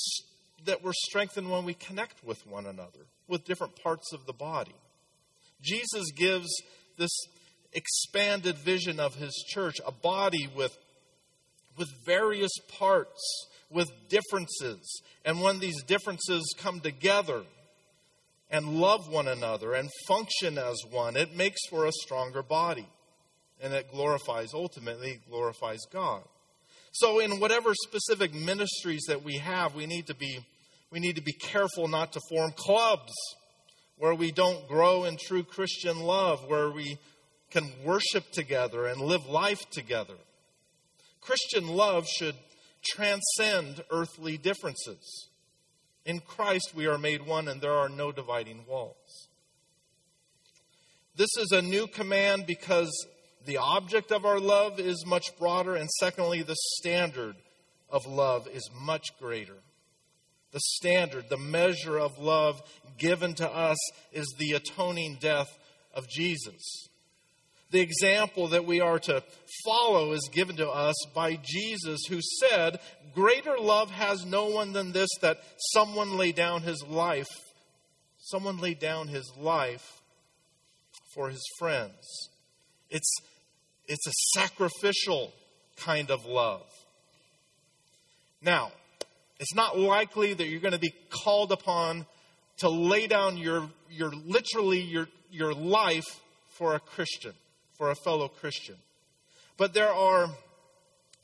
that 0.64 0.82
we're 0.82 0.92
strengthened 0.92 1.50
when 1.50 1.64
we 1.64 1.74
connect 1.74 2.24
with 2.24 2.46
one 2.46 2.66
another, 2.66 3.06
with 3.28 3.44
different 3.44 3.76
parts 3.82 4.12
of 4.12 4.26
the 4.26 4.32
body. 4.32 4.74
Jesus 5.60 6.10
gives 6.12 6.48
this 6.96 7.10
expanded 7.72 8.56
vision 8.58 8.98
of 8.98 9.14
his 9.16 9.32
church, 9.48 9.76
a 9.86 9.92
body 9.92 10.48
with, 10.54 10.76
with 11.76 11.88
various 12.04 12.52
parts, 12.78 13.46
with 13.70 13.88
differences. 14.08 15.02
And 15.24 15.40
when 15.40 15.58
these 15.60 15.82
differences 15.82 16.54
come 16.58 16.80
together 16.80 17.42
and 18.50 18.80
love 18.80 19.08
one 19.08 19.28
another 19.28 19.74
and 19.74 19.90
function 20.06 20.58
as 20.58 20.76
one, 20.90 21.16
it 21.16 21.36
makes 21.36 21.60
for 21.68 21.84
a 21.84 21.92
stronger 21.92 22.42
body. 22.42 22.88
And 23.60 23.72
it 23.72 23.90
glorifies, 23.90 24.54
ultimately, 24.54 25.20
glorifies 25.28 25.80
God. 25.92 26.22
So, 26.92 27.18
in 27.18 27.40
whatever 27.40 27.74
specific 27.74 28.34
ministries 28.34 29.04
that 29.08 29.22
we 29.22 29.38
have, 29.38 29.74
we 29.74 29.86
need 29.86 30.06
to 30.06 30.14
be, 30.14 30.38
we 30.90 31.00
need 31.00 31.16
to 31.16 31.22
be 31.22 31.32
careful 31.32 31.88
not 31.88 32.12
to 32.12 32.20
form 32.28 32.52
clubs 32.56 33.12
where 33.96 34.14
we 34.14 34.30
don't 34.30 34.66
grow 34.68 35.04
in 35.04 35.16
true 35.16 35.42
Christian 35.42 36.00
love, 36.00 36.48
where 36.48 36.70
we 36.70 36.98
can 37.50 37.70
worship 37.84 38.30
together 38.32 38.86
and 38.86 39.00
live 39.00 39.26
life 39.26 39.68
together. 39.70 40.14
Christian 41.20 41.68
love 41.68 42.06
should 42.06 42.36
transcend 42.84 43.82
earthly 43.90 44.38
differences. 44.38 45.28
In 46.04 46.20
Christ, 46.20 46.72
we 46.74 46.86
are 46.86 46.98
made 46.98 47.26
one, 47.26 47.48
and 47.48 47.60
there 47.60 47.76
are 47.76 47.88
no 47.88 48.12
dividing 48.12 48.64
walls. 48.66 49.28
This 51.16 51.30
is 51.38 51.50
a 51.52 51.60
new 51.60 51.86
command 51.88 52.46
because 52.46 52.90
the 53.46 53.58
object 53.58 54.10
of 54.12 54.24
our 54.24 54.40
love 54.40 54.78
is 54.78 55.04
much 55.06 55.36
broader, 55.38 55.74
and 55.74 55.88
secondly, 55.98 56.42
the 56.42 56.56
standard 56.76 57.36
of 57.90 58.06
love 58.06 58.46
is 58.48 58.68
much 58.80 59.06
greater. 59.18 59.56
The 60.52 60.60
standard, 60.60 61.28
the 61.28 61.38
measure 61.38 61.98
of 61.98 62.18
love 62.18 62.62
given 62.96 63.34
to 63.34 63.50
us 63.50 63.78
is 64.12 64.26
the 64.38 64.52
atoning 64.52 65.18
death 65.20 65.48
of 65.94 66.08
Jesus. 66.08 66.88
The 67.70 67.80
example 67.80 68.48
that 68.48 68.64
we 68.64 68.80
are 68.80 68.98
to 69.00 69.22
follow 69.64 70.12
is 70.12 70.30
given 70.32 70.56
to 70.56 70.68
us 70.68 70.94
by 71.14 71.38
Jesus, 71.42 72.00
who 72.08 72.20
said, 72.40 72.80
Greater 73.14 73.58
love 73.58 73.90
has 73.90 74.24
no 74.24 74.46
one 74.46 74.72
than 74.72 74.92
this, 74.92 75.10
that 75.20 75.42
someone 75.72 76.16
lay 76.16 76.32
down 76.32 76.62
his 76.62 76.82
life. 76.88 77.28
Someone 78.18 78.58
lay 78.58 78.74
down 78.74 79.08
his 79.08 79.30
life 79.38 80.00
for 81.14 81.28
his 81.28 81.44
friends. 81.58 82.30
It's, 82.90 83.10
it's 83.88 84.06
a 84.06 84.12
sacrificial 84.38 85.32
kind 85.76 86.10
of 86.10 86.24
love. 86.26 86.66
Now, 88.42 88.70
it's 89.40 89.54
not 89.54 89.78
likely 89.78 90.34
that 90.34 90.46
you're 90.46 90.60
going 90.60 90.72
to 90.72 90.78
be 90.78 90.94
called 91.10 91.52
upon 91.52 92.06
to 92.58 92.68
lay 92.68 93.06
down 93.06 93.36
your, 93.36 93.70
your 93.90 94.10
literally 94.10 94.80
your, 94.80 95.08
your 95.30 95.54
life 95.54 96.20
for 96.56 96.74
a 96.74 96.80
Christian 96.80 97.32
for 97.78 97.90
a 97.90 97.94
fellow 97.94 98.28
Christian. 98.28 98.74
But 99.56 99.72
there 99.72 99.92
are, 99.92 100.28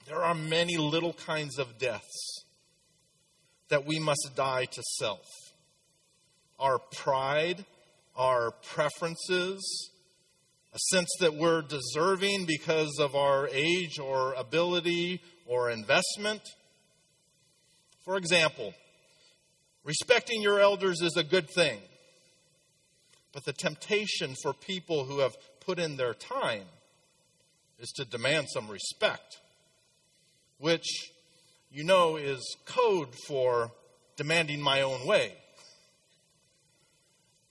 there 0.06 0.22
are 0.22 0.34
many 0.34 0.76
little 0.76 1.12
kinds 1.12 1.58
of 1.58 1.78
deaths 1.78 2.44
that 3.68 3.84
we 3.84 3.98
must 3.98 4.30
die 4.36 4.66
to 4.66 4.82
self. 4.98 5.26
Our 6.60 6.78
pride, 6.78 7.64
our 8.16 8.52
preferences, 8.52 9.90
a 10.74 10.78
sense 10.90 11.08
that 11.20 11.34
we're 11.34 11.62
deserving 11.62 12.46
because 12.46 12.98
of 12.98 13.14
our 13.14 13.48
age 13.52 14.00
or 14.00 14.34
ability 14.34 15.22
or 15.46 15.70
investment. 15.70 16.42
For 18.04 18.16
example, 18.16 18.74
respecting 19.84 20.42
your 20.42 20.58
elders 20.58 21.00
is 21.00 21.16
a 21.16 21.22
good 21.22 21.48
thing. 21.48 21.78
But 23.32 23.44
the 23.44 23.52
temptation 23.52 24.34
for 24.42 24.52
people 24.52 25.04
who 25.04 25.20
have 25.20 25.36
put 25.60 25.78
in 25.78 25.96
their 25.96 26.14
time 26.14 26.66
is 27.78 27.90
to 27.92 28.04
demand 28.04 28.48
some 28.52 28.68
respect, 28.68 29.38
which 30.58 31.12
you 31.70 31.84
know 31.84 32.16
is 32.16 32.56
code 32.66 33.14
for 33.28 33.70
demanding 34.16 34.60
my 34.60 34.82
own 34.82 35.06
way. 35.06 35.34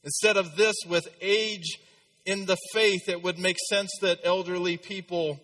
Instead 0.03 0.35
of 0.35 0.57
this, 0.57 0.75
with 0.85 1.07
age 1.21 1.79
in 2.25 2.45
the 2.45 2.57
faith, 2.73 3.09
it 3.09 3.23
would 3.23 3.37
make 3.37 3.57
sense 3.69 3.91
that 4.01 4.19
elderly 4.23 4.77
people 4.77 5.39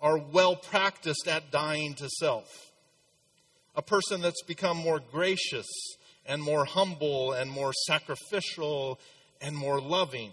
are 0.00 0.18
well 0.18 0.56
practiced 0.56 1.26
at 1.28 1.50
dying 1.50 1.94
to 1.94 2.08
self. 2.08 2.72
A 3.74 3.82
person 3.82 4.20
that's 4.20 4.42
become 4.42 4.76
more 4.76 5.00
gracious 5.00 5.66
and 6.26 6.42
more 6.42 6.64
humble 6.64 7.32
and 7.32 7.50
more 7.50 7.72
sacrificial 7.86 8.98
and 9.40 9.56
more 9.56 9.80
loving. 9.80 10.32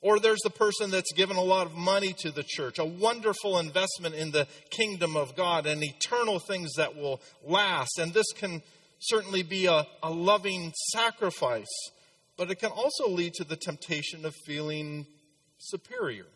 Or 0.00 0.18
there's 0.18 0.40
the 0.42 0.50
person 0.50 0.90
that's 0.90 1.12
given 1.12 1.36
a 1.36 1.42
lot 1.42 1.66
of 1.66 1.76
money 1.76 2.12
to 2.18 2.32
the 2.32 2.42
church, 2.42 2.80
a 2.80 2.84
wonderful 2.84 3.60
investment 3.60 4.16
in 4.16 4.32
the 4.32 4.48
kingdom 4.70 5.16
of 5.16 5.36
God 5.36 5.64
and 5.64 5.82
eternal 5.82 6.40
things 6.40 6.72
that 6.76 6.96
will 6.96 7.20
last. 7.46 7.98
And 7.98 8.12
this 8.12 8.26
can 8.34 8.62
certainly 8.98 9.44
be 9.44 9.66
a, 9.66 9.86
a 10.02 10.10
loving 10.10 10.72
sacrifice, 10.90 11.90
but 12.36 12.50
it 12.50 12.56
can 12.56 12.70
also 12.70 13.08
lead 13.08 13.34
to 13.34 13.44
the 13.44 13.56
temptation 13.56 14.24
of 14.24 14.34
feeling 14.46 15.06
superior. 15.58 16.26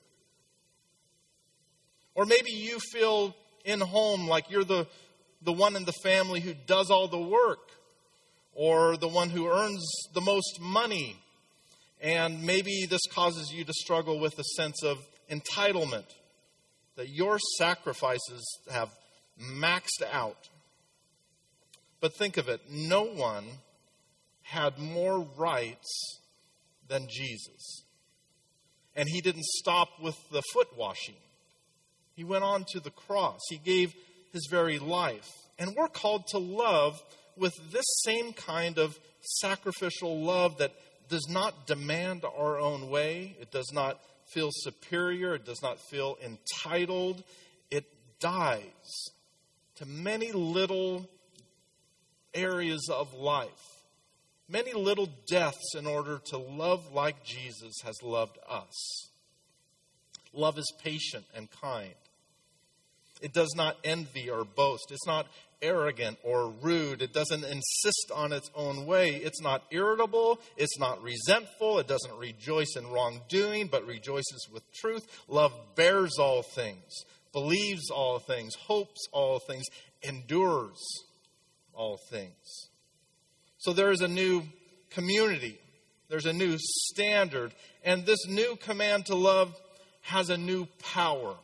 Or 2.14 2.24
maybe 2.24 2.50
you 2.50 2.78
feel 2.92 3.34
in 3.64 3.80
home 3.80 4.28
like 4.28 4.50
you're 4.50 4.64
the, 4.64 4.86
the 5.42 5.52
one 5.52 5.76
in 5.76 5.84
the 5.84 5.94
family 6.02 6.40
who 6.40 6.54
does 6.54 6.90
all 6.90 7.08
the 7.08 7.18
work, 7.18 7.70
or 8.54 8.96
the 8.96 9.08
one 9.08 9.28
who 9.30 9.48
earns 9.48 9.84
the 10.14 10.20
most 10.20 10.60
money 10.60 11.16
and 12.00 12.42
maybe 12.42 12.86
this 12.88 13.00
causes 13.10 13.52
you 13.52 13.64
to 13.64 13.72
struggle 13.72 14.20
with 14.20 14.38
a 14.38 14.44
sense 14.56 14.82
of 14.82 14.98
entitlement, 15.30 16.06
that 16.96 17.08
your 17.08 17.38
sacrifices 17.58 18.44
have 18.70 18.90
maxed 19.40 20.02
out. 20.12 20.48
But 22.00 22.14
think 22.16 22.36
of 22.36 22.48
it 22.48 22.60
no 22.70 23.02
one 23.02 23.44
had 24.46 24.78
more 24.78 25.26
rights 25.36 26.20
than 26.88 27.08
Jesus. 27.08 27.82
And 28.94 29.08
he 29.08 29.20
didn't 29.20 29.44
stop 29.44 29.88
with 30.00 30.16
the 30.30 30.42
foot 30.52 30.68
washing, 30.76 31.16
he 32.14 32.24
went 32.24 32.44
on 32.44 32.64
to 32.72 32.80
the 32.80 32.90
cross. 32.90 33.40
He 33.50 33.58
gave 33.58 33.94
his 34.32 34.48
very 34.50 34.78
life. 34.78 35.28
And 35.58 35.74
we're 35.76 35.88
called 35.88 36.26
to 36.28 36.38
love 36.38 36.98
with 37.36 37.52
this 37.72 37.84
same 38.04 38.32
kind 38.32 38.78
of 38.78 38.98
sacrificial 39.40 40.18
love 40.22 40.58
that 40.58 40.72
does 41.08 41.26
not 41.28 41.66
demand 41.66 42.24
our 42.24 42.58
own 42.58 42.88
way. 42.88 43.36
It 43.40 43.50
does 43.50 43.70
not 43.72 44.00
feel 44.32 44.50
superior. 44.52 45.34
It 45.34 45.44
does 45.44 45.62
not 45.62 45.78
feel 45.90 46.16
entitled. 46.24 47.22
It 47.70 47.84
dies 48.18 49.10
to 49.76 49.86
many 49.86 50.32
little 50.32 51.08
areas 52.34 52.88
of 52.90 53.12
life. 53.14 53.75
Many 54.48 54.72
little 54.72 55.08
deaths 55.26 55.74
in 55.76 55.86
order 55.86 56.20
to 56.26 56.38
love 56.38 56.92
like 56.92 57.24
Jesus 57.24 57.74
has 57.84 58.02
loved 58.02 58.38
us. 58.48 59.08
Love 60.32 60.58
is 60.58 60.72
patient 60.82 61.24
and 61.34 61.48
kind. 61.50 61.94
It 63.20 63.32
does 63.32 63.54
not 63.56 63.76
envy 63.82 64.30
or 64.30 64.44
boast. 64.44 64.90
It's 64.90 65.06
not 65.06 65.26
arrogant 65.62 66.18
or 66.22 66.52
rude. 66.62 67.02
It 67.02 67.12
doesn't 67.12 67.44
insist 67.44 68.10
on 68.14 68.32
its 68.32 68.50
own 68.54 68.86
way. 68.86 69.16
It's 69.16 69.40
not 69.40 69.64
irritable. 69.70 70.38
It's 70.56 70.78
not 70.78 71.02
resentful. 71.02 71.78
It 71.78 71.88
doesn't 71.88 72.16
rejoice 72.18 72.76
in 72.76 72.86
wrongdoing, 72.88 73.68
but 73.68 73.86
rejoices 73.86 74.48
with 74.52 74.62
truth. 74.74 75.06
Love 75.28 75.52
bears 75.74 76.18
all 76.18 76.42
things, 76.42 77.04
believes 77.32 77.90
all 77.90 78.18
things, 78.18 78.54
hopes 78.54 79.00
all 79.12 79.38
things, 79.38 79.64
endures 80.02 81.04
all 81.72 81.98
things. 82.10 82.68
So 83.66 83.72
there 83.72 83.90
is 83.90 84.00
a 84.00 84.06
new 84.06 84.44
community, 84.90 85.58
there's 86.08 86.26
a 86.26 86.32
new 86.32 86.56
standard, 86.56 87.52
and 87.82 88.06
this 88.06 88.24
new 88.28 88.54
command 88.54 89.06
to 89.06 89.16
love 89.16 89.60
has 90.02 90.30
a 90.30 90.36
new 90.36 90.66
power. 90.94 91.34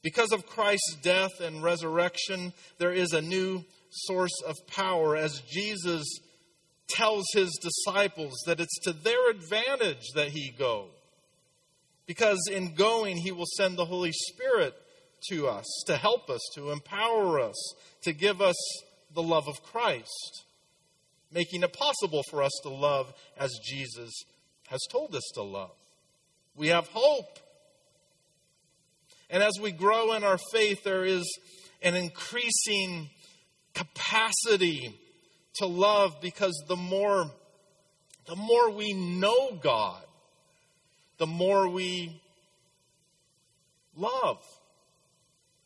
Because 0.00 0.32
of 0.32 0.46
Christ's 0.46 0.96
death 1.02 1.42
and 1.42 1.62
resurrection, 1.62 2.54
there 2.78 2.90
is 2.90 3.12
a 3.12 3.20
new 3.20 3.66
source 3.90 4.40
of 4.46 4.56
power 4.66 5.14
as 5.14 5.40
Jesus 5.40 6.06
tells 6.88 7.26
his 7.34 7.50
disciples 7.60 8.32
that 8.46 8.58
it's 8.58 8.80
to 8.84 8.94
their 8.94 9.28
advantage 9.28 10.06
that 10.14 10.28
he 10.28 10.54
go. 10.58 10.86
Because 12.06 12.48
in 12.50 12.74
going, 12.74 13.18
he 13.18 13.30
will 13.30 13.44
send 13.58 13.76
the 13.76 13.84
Holy 13.84 14.12
Spirit 14.12 14.74
to 15.28 15.48
us 15.48 15.66
to 15.86 15.98
help 15.98 16.30
us, 16.30 16.40
to 16.54 16.70
empower 16.70 17.40
us, 17.40 17.74
to 18.04 18.14
give 18.14 18.40
us 18.40 18.56
the 19.12 19.22
love 19.22 19.48
of 19.48 19.62
Christ, 19.62 20.44
making 21.32 21.62
it 21.62 21.72
possible 21.72 22.22
for 22.30 22.42
us 22.42 22.52
to 22.62 22.68
love 22.68 23.12
as 23.38 23.50
Jesus 23.64 24.12
has 24.68 24.80
told 24.90 25.14
us 25.14 25.30
to 25.34 25.42
love. 25.42 25.76
We 26.54 26.68
have 26.68 26.88
hope 26.88 27.38
and 29.32 29.42
as 29.42 29.58
we 29.58 29.72
grow 29.72 30.12
in 30.12 30.24
our 30.24 30.36
faith, 30.52 30.84
there 30.84 31.06
is 31.06 31.24
an 31.80 31.94
increasing 31.94 33.08
capacity 33.72 35.00
to 35.54 35.66
love 35.66 36.20
because 36.20 36.52
the 36.68 36.76
more 36.76 37.30
the 38.26 38.36
more 38.36 38.70
we 38.70 38.92
know 38.92 39.58
God, 39.60 40.02
the 41.16 41.26
more 41.26 41.68
we 41.68 42.22
love 43.96 44.38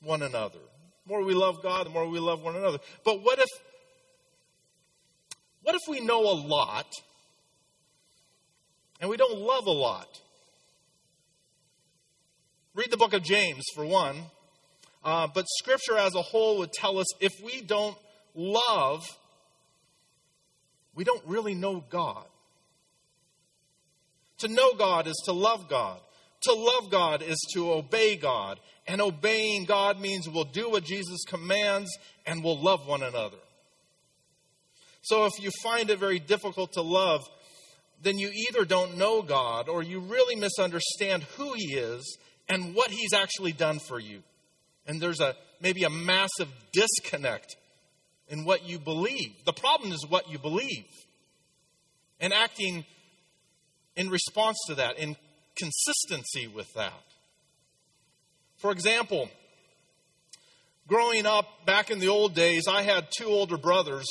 one 0.00 0.22
another. 0.22 0.60
The 1.04 1.12
more 1.12 1.24
we 1.24 1.34
love 1.34 1.62
God, 1.62 1.86
the 1.86 1.90
more 1.90 2.08
we 2.08 2.20
love 2.20 2.42
one 2.42 2.56
another. 2.56 2.78
But 3.04 3.22
what 3.22 3.40
if 3.40 3.48
what 5.66 5.74
if 5.74 5.82
we 5.88 5.98
know 5.98 6.20
a 6.20 6.36
lot 6.46 6.86
and 9.00 9.10
we 9.10 9.16
don't 9.16 9.40
love 9.40 9.66
a 9.66 9.72
lot? 9.72 10.06
Read 12.76 12.92
the 12.92 12.96
book 12.96 13.12
of 13.12 13.24
James, 13.24 13.64
for 13.74 13.84
one. 13.84 14.16
Uh, 15.04 15.26
but 15.26 15.44
Scripture 15.58 15.98
as 15.98 16.14
a 16.14 16.22
whole 16.22 16.58
would 16.58 16.72
tell 16.72 16.98
us 16.98 17.06
if 17.20 17.32
we 17.44 17.62
don't 17.62 17.96
love, 18.36 19.04
we 20.94 21.02
don't 21.02 21.22
really 21.26 21.56
know 21.56 21.82
God. 21.90 22.26
To 24.38 24.48
know 24.48 24.72
God 24.74 25.08
is 25.08 25.20
to 25.24 25.32
love 25.32 25.68
God. 25.68 25.98
To 26.42 26.52
love 26.54 26.92
God 26.92 27.22
is 27.22 27.44
to 27.54 27.72
obey 27.72 28.14
God. 28.14 28.60
And 28.86 29.00
obeying 29.00 29.64
God 29.64 30.00
means 30.00 30.28
we'll 30.28 30.44
do 30.44 30.70
what 30.70 30.84
Jesus 30.84 31.24
commands 31.26 31.90
and 32.24 32.44
we'll 32.44 32.62
love 32.62 32.86
one 32.86 33.02
another. 33.02 33.38
So 35.06 35.26
if 35.26 35.40
you 35.40 35.50
find 35.62 35.88
it 35.88 36.00
very 36.00 36.18
difficult 36.18 36.72
to 36.72 36.82
love, 36.82 37.22
then 38.02 38.18
you 38.18 38.28
either 38.28 38.64
don't 38.64 38.98
know 38.98 39.22
God 39.22 39.68
or 39.68 39.80
you 39.80 40.00
really 40.00 40.34
misunderstand 40.34 41.22
who 41.36 41.52
He 41.54 41.74
is 41.74 42.18
and 42.48 42.74
what 42.74 42.90
he's 42.90 43.12
actually 43.12 43.52
done 43.52 43.78
for 43.78 44.00
you. 44.00 44.22
And 44.84 45.00
there's 45.00 45.20
a 45.20 45.34
maybe 45.60 45.84
a 45.84 45.90
massive 45.90 46.48
disconnect 46.72 47.56
in 48.28 48.44
what 48.44 48.68
you 48.68 48.80
believe. 48.80 49.44
The 49.44 49.52
problem 49.52 49.92
is 49.92 50.04
what 50.08 50.28
you 50.28 50.38
believe. 50.38 50.86
And 52.18 52.32
acting 52.32 52.84
in 53.94 54.08
response 54.08 54.56
to 54.66 54.74
that, 54.76 54.98
in 54.98 55.16
consistency 55.56 56.48
with 56.48 56.72
that. 56.74 56.92
For 58.56 58.72
example, 58.72 59.28
growing 60.88 61.26
up 61.26 61.46
back 61.64 61.92
in 61.92 62.00
the 62.00 62.08
old 62.08 62.34
days, 62.34 62.64
I 62.68 62.82
had 62.82 63.08
two 63.16 63.26
older 63.26 63.56
brothers 63.56 64.06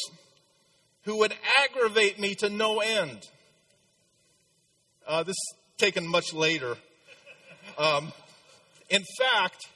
who 1.05 1.17
would 1.17 1.33
aggravate 1.63 2.19
me 2.19 2.35
to 2.35 2.49
no 2.49 2.79
end. 2.79 3.21
Uh, 5.07 5.23
this 5.23 5.35
taken 5.77 6.07
much 6.07 6.33
later. 6.33 6.75
Um, 7.77 8.11
in 8.89 9.03
fact, 9.19 9.67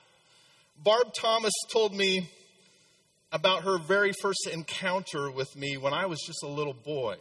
Barb 0.84 1.14
Thomas 1.14 1.54
told 1.72 1.94
me 1.94 2.30
about 3.32 3.64
her 3.64 3.78
very 3.78 4.12
first 4.22 4.48
encounter 4.52 5.30
with 5.30 5.56
me 5.56 5.78
when 5.78 5.94
I 5.94 6.08
was 6.08 6.20
just 6.26 6.44
a 6.44 6.48
little 6.48 6.74
boy. 6.74 7.16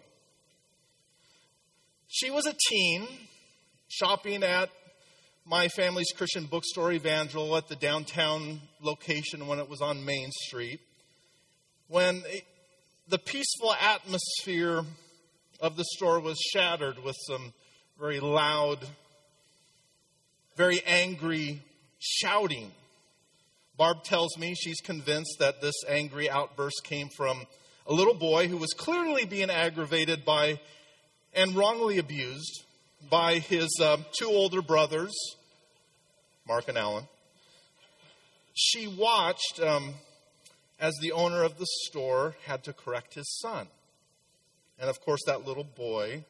She 2.09 2.31
was 2.31 2.47
a 2.47 2.55
teen 2.71 3.07
shopping 3.89 4.43
at 4.43 4.71
my 5.45 5.69
family's 5.69 6.13
Christian 6.17 6.47
bookstore, 6.47 6.93
Evangel, 6.93 7.57
at 7.57 7.69
the 7.69 7.77
downtown 7.77 8.61
location 8.81 9.47
when 9.47 9.59
it 9.59 9.69
was 9.69 9.81
on 9.81 10.05
Main 10.05 10.31
Street. 10.47 10.81
When 11.89 12.23
the 13.09 13.19
peaceful 13.19 13.73
atmosphere 13.73 14.83
of 15.61 15.77
the 15.77 15.85
store 15.97 16.21
was 16.21 16.39
shattered 16.53 17.03
with 17.03 17.17
some 17.27 17.55
very 17.99 18.21
loud, 18.21 18.79
very 20.57 20.83
angry 20.85 21.63
shouting. 21.99 22.71
Barb 23.79 24.05
tells 24.05 24.37
me 24.37 24.55
she's 24.55 24.81
convinced 24.81 25.37
that 25.39 25.63
this 25.63 25.75
angry 25.89 26.29
outburst 26.29 26.83
came 26.85 27.09
from 27.17 27.47
a 27.87 27.95
little 27.95 28.15
boy 28.15 28.47
who 28.47 28.59
was 28.59 28.75
clearly 28.75 29.25
being 29.25 29.51
aggravated 29.51 30.27
by 30.27 30.61
and 31.33 31.55
wrongly 31.57 31.97
abused 31.97 32.63
by 33.09 33.39
his 33.39 33.69
uh, 33.81 33.97
two 34.13 34.29
older 34.29 34.61
brothers, 34.61 35.15
Mark 36.47 36.69
and 36.69 36.77
Alan. 36.77 37.05
She 38.55 38.87
watched 38.87 39.61
um, 39.65 39.95
as 40.81 40.95
the 41.01 41.13
owner 41.13 41.43
of 41.43 41.59
the 41.59 41.67
store 41.85 42.37
had 42.47 42.63
to 42.65 42.73
correct 42.73 43.15
his 43.15 43.39
son. 43.41 43.69
And 44.81 44.89
of 44.89 45.01
course, 45.01 45.21
that 45.27 45.47
little 45.47 45.65
boy 45.65 46.25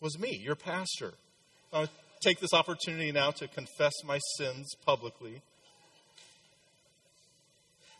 was 0.00 0.18
me, 0.18 0.40
your 0.42 0.54
pastor. 0.54 1.14
Uh, 1.72 1.86
take 2.22 2.40
this 2.40 2.54
opportunity 2.54 3.12
now 3.12 3.30
to 3.30 3.48
confess 3.48 3.92
my 4.04 4.18
sins 4.38 4.74
publicly. 4.84 5.42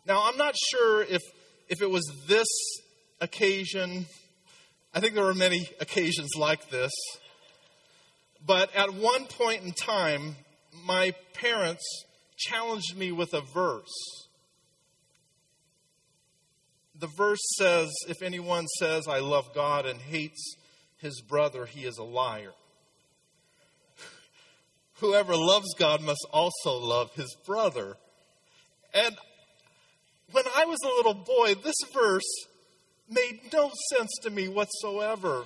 Now, 0.07 0.23
I'm 0.25 0.37
not 0.37 0.55
sure 0.71 1.03
if, 1.03 1.21
if 1.69 1.83
it 1.83 1.91
was 1.91 2.05
this 2.27 2.47
occasion, 3.21 4.07
I 4.95 5.01
think 5.01 5.15
there 5.15 5.25
were 5.25 5.35
many 5.35 5.69
occasions 5.81 6.31
like 6.39 6.71
this, 6.71 6.93
but 8.45 8.75
at 8.75 8.95
one 8.95 9.27
point 9.27 9.65
in 9.65 9.73
time, 9.73 10.37
my 10.85 11.13
parents 11.35 11.85
challenged 12.37 12.97
me 12.97 13.13
with 13.13 13.35
a 13.35 13.41
verse. 13.41 14.27
The 16.99 17.09
verse 17.17 17.43
says, 17.59 17.91
If 18.09 18.23
anyone 18.23 18.67
says, 18.79 19.07
I 19.09 19.19
love 19.19 19.55
God 19.55 19.87
and 19.87 20.01
hates 20.01 20.57
his 20.99 21.21
brother, 21.21 21.67
he 21.67 21.85
is 21.85 21.99
a 21.99 22.05
liar 22.05 22.53
whoever 25.01 25.37
loves 25.37 25.75
God 25.79 26.01
must 26.03 26.27
also 26.33 26.79
love 26.79 27.13
his 27.15 27.37
brother. 27.47 27.97
And 28.95 29.15
when 30.33 30.45
I 30.57 30.65
was 30.65 30.79
a 30.83 30.89
little 30.89 31.15
boy, 31.15 31.55
this 31.63 31.77
verse 31.93 32.47
made 33.09 33.53
no 33.53 33.71
sense 33.95 34.11
to 34.23 34.31
me 34.31 34.49
whatsoever. 34.49 35.45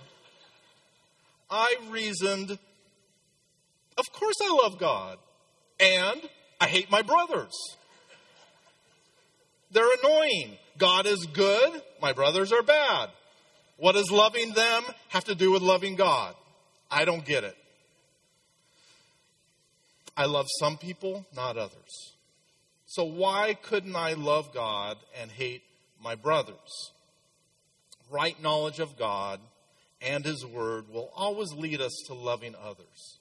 I 1.51 1.74
reasoned, 1.88 2.59
of 3.99 4.12
course 4.12 4.36
I 4.41 4.61
love 4.62 4.78
God, 4.78 5.18
and 5.80 6.20
I 6.61 6.66
hate 6.66 6.90
my 6.90 7.02
brothers. 7.02 7.54
They're 9.72 9.92
annoying. 10.02 10.56
God 10.78 11.06
is 11.06 11.26
good, 11.26 11.82
my 12.00 12.12
brothers 12.12 12.52
are 12.52 12.62
bad. 12.62 13.11
What 13.76 13.92
does 13.92 14.11
loving 14.11 14.52
them 14.52 14.82
have 15.08 15.24
to 15.24 15.34
do 15.34 15.52
with 15.52 15.62
loving 15.62 15.96
God? 15.96 16.34
I 16.90 17.04
don't 17.04 17.24
get 17.24 17.44
it. 17.44 17.56
I 20.16 20.26
love 20.26 20.46
some 20.58 20.76
people, 20.76 21.24
not 21.34 21.56
others. 21.56 22.12
So 22.86 23.04
why 23.04 23.56
couldn't 23.62 23.96
I 23.96 24.14
love 24.14 24.52
God 24.52 24.98
and 25.20 25.30
hate 25.30 25.62
my 26.02 26.14
brothers? 26.14 26.90
Right 28.11 28.40
knowledge 28.42 28.80
of 28.80 28.98
God 28.98 29.40
and 30.02 30.24
His 30.24 30.44
Word 30.44 30.90
will 30.90 31.11
always 31.14 31.52
lead 31.52 31.80
us 31.80 31.92
to 32.08 32.14
loving 32.14 32.54
others. 32.61 33.18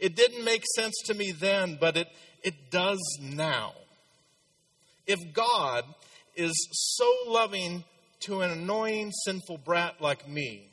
It 0.00 0.16
didn't 0.16 0.44
make 0.44 0.64
sense 0.74 0.94
to 1.06 1.14
me 1.14 1.32
then, 1.32 1.76
but 1.78 1.96
it, 1.96 2.08
it 2.42 2.70
does 2.70 2.98
now. 3.20 3.74
If 5.06 5.18
God 5.34 5.84
is 6.34 6.52
so 6.96 7.12
loving 7.26 7.84
to 8.20 8.40
an 8.40 8.50
annoying, 8.50 9.12
sinful 9.24 9.58
brat 9.58 10.00
like 10.00 10.26
me, 10.26 10.70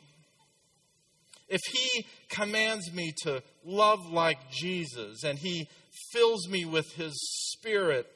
if 1.50 1.62
he 1.72 2.06
commands 2.30 2.92
me 2.94 3.14
to 3.24 3.42
love 3.66 4.00
like 4.10 4.50
Jesus 4.52 5.24
and 5.24 5.38
he 5.40 5.68
fills 6.12 6.48
me 6.50 6.66
with 6.66 6.86
his 6.94 7.14
spirit 7.52 8.08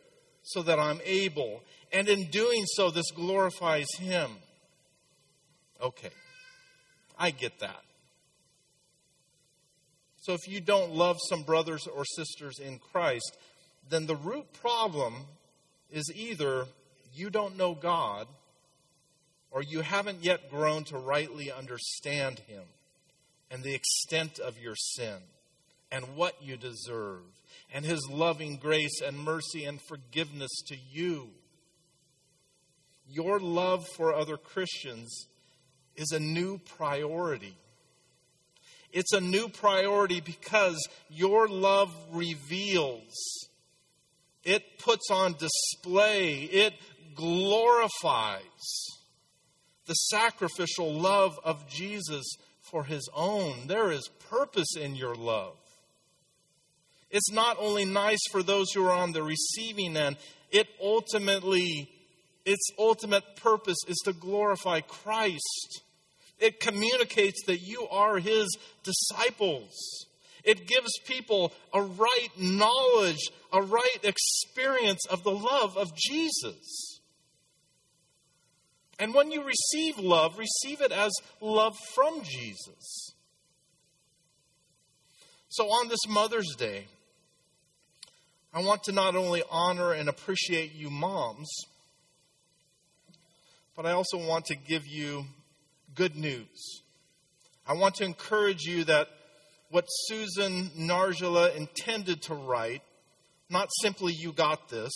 so 0.44 0.62
that 0.64 0.80
I'm 0.80 1.00
able, 1.06 1.62
and 1.92 2.08
in 2.08 2.30
doing 2.30 2.64
so, 2.66 2.90
this 2.90 3.12
glorifies 3.12 3.88
him, 3.98 4.32
okay, 5.82 6.12
I 7.18 7.32
get 7.32 7.60
that. 7.60 7.84
So 10.22 10.34
if 10.34 10.48
you 10.48 10.62
don't 10.62 10.94
love 10.94 11.18
some 11.30 11.42
brothers 11.42 11.88
or 11.88 12.06
sisters 12.06 12.60
in 12.60 12.78
Christ, 12.78 13.36
then 13.90 14.06
the 14.06 14.16
root 14.16 14.54
problem 14.54 15.16
is 15.90 16.12
either 16.16 16.68
you 17.14 17.32
don't 17.32 17.58
know 17.58 17.74
God 17.74 18.28
or 19.50 19.64
you 19.64 19.82
haven't 19.82 20.24
yet 20.24 20.52
grown 20.52 20.84
to 20.86 20.98
rightly 20.98 21.52
understand 21.52 22.40
Him 22.48 22.64
and 23.50 23.64
the 23.64 23.74
extent 23.74 24.38
of 24.38 24.60
your 24.60 24.76
sin 24.76 25.18
and 25.92 26.16
what 26.16 26.36
you 26.42 26.56
deserve 26.56 27.24
and 27.74 27.84
His 27.84 28.08
loving 28.08 28.58
grace 28.58 29.02
and 29.04 29.18
mercy 29.18 29.66
and 29.66 29.80
forgiveness 29.82 30.52
to 30.68 30.76
you. 30.92 31.30
Your 33.10 33.40
love 33.40 33.88
for 33.98 34.14
other 34.14 34.38
Christians 34.38 35.28
is 35.96 36.12
a 36.12 36.20
new 36.20 36.60
priority. 36.60 37.56
It's 38.94 39.14
a 39.14 39.22
new 39.22 39.48
priority 39.48 40.20
because 40.20 40.78
your 41.10 41.48
love 41.48 41.94
reveals, 42.12 43.48
it 44.44 44.80
puts 44.80 45.10
on 45.10 45.36
display, 45.38 46.44
it 46.44 46.74
glorifies 47.16 48.42
the 49.86 49.94
sacrificial 49.94 50.94
love 50.94 51.40
of 51.44 51.68
Jesus 51.68 52.26
for 52.60 52.84
his 52.84 53.08
own. 53.14 53.68
There 53.68 53.92
is 53.92 54.10
purpose 54.30 54.76
in 54.80 54.96
your 54.96 55.16
love. 55.16 55.58
It's 57.10 57.32
not 57.32 57.58
only 57.60 57.84
nice 57.84 58.22
for 58.32 58.42
those 58.42 58.72
who 58.72 58.86
are 58.86 58.94
on 58.94 59.12
the 59.12 59.24
receiving 59.24 59.98
end, 59.98 60.16
it 60.50 60.68
ultimately, 60.82 61.90
its 62.46 62.70
ultimate 62.80 63.36
purpose 63.36 63.78
is 63.88 63.98
to 64.06 64.14
glorify 64.14 64.80
Christ. 64.80 65.82
It 66.42 66.60
communicates 66.60 67.46
that 67.46 67.60
you 67.60 67.88
are 67.90 68.18
his 68.18 68.58
disciples. 68.84 70.08
It 70.44 70.68
gives 70.68 70.92
people 71.06 71.54
a 71.72 71.82
right 71.82 72.30
knowledge, 72.36 73.30
a 73.54 73.62
right 73.62 74.00
experience 74.04 75.06
of 75.06 75.24
the 75.24 75.32
love 75.32 75.78
of 75.78 75.96
Jesus. 75.96 77.00
And 78.98 79.14
when 79.14 79.32
you 79.32 79.44
receive 79.44 80.00
love, 80.00 80.38
receive 80.38 80.82
it 80.82 80.92
as 80.92 81.12
love 81.40 81.76
from 81.96 82.22
Jesus. 82.24 83.14
So 85.50 85.66
on 85.66 85.90
this 85.90 86.08
Mother's 86.08 86.56
Day, 86.58 86.86
I 88.54 88.64
want 88.64 88.84
to 88.84 88.92
not 88.92 89.16
only 89.16 89.44
honor 89.50 89.94
and 89.94 90.10
appreciate 90.10 90.74
you, 90.74 90.90
moms, 90.90 91.50
but 93.76 93.86
I 93.86 93.92
also 93.92 94.18
want 94.18 94.46
to 94.46 94.56
give 94.56 94.88
you 94.88 95.26
good 95.96 96.16
news. 96.16 96.82
I 97.68 97.74
want 97.74 97.96
to 97.96 98.06
encourage 98.06 98.64
you 98.64 98.84
that 98.86 99.08
what 99.70 99.86
Susan 99.86 100.70
Narjala 100.78 101.56
intended 101.56 102.22
to 102.24 102.34
write, 102.34 102.82
not 103.50 103.70
simply 103.82 104.14
you 104.14 104.34
got 104.34 104.70
this, 104.70 104.92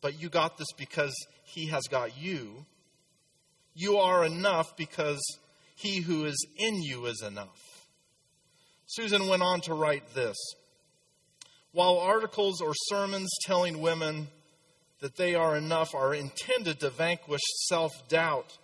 but 0.00 0.20
you 0.20 0.28
got 0.28 0.58
this 0.58 0.72
because 0.76 1.14
he 1.44 1.66
has 1.68 1.84
got 1.88 2.18
you. 2.18 2.66
You 3.74 3.98
are 3.98 4.24
enough 4.24 4.76
because 4.76 5.20
he 5.76 6.00
who 6.00 6.24
is 6.24 6.46
in 6.56 6.82
you 6.82 7.06
is 7.06 7.22
enough. 7.22 7.86
Susan 8.86 9.28
went 9.28 9.42
on 9.42 9.60
to 9.62 9.74
write 9.74 10.14
this 10.14 10.36
While 11.72 11.98
articles 11.98 12.60
or 12.60 12.72
sermons 12.88 13.30
telling 13.44 13.80
women 13.80 14.28
that 15.00 15.16
they 15.16 15.34
are 15.34 15.56
enough 15.56 15.94
are 15.94 16.14
intended 16.14 16.80
to 16.80 16.90
vanquish 16.90 17.42
self 17.68 17.92
doubt, 18.08 18.56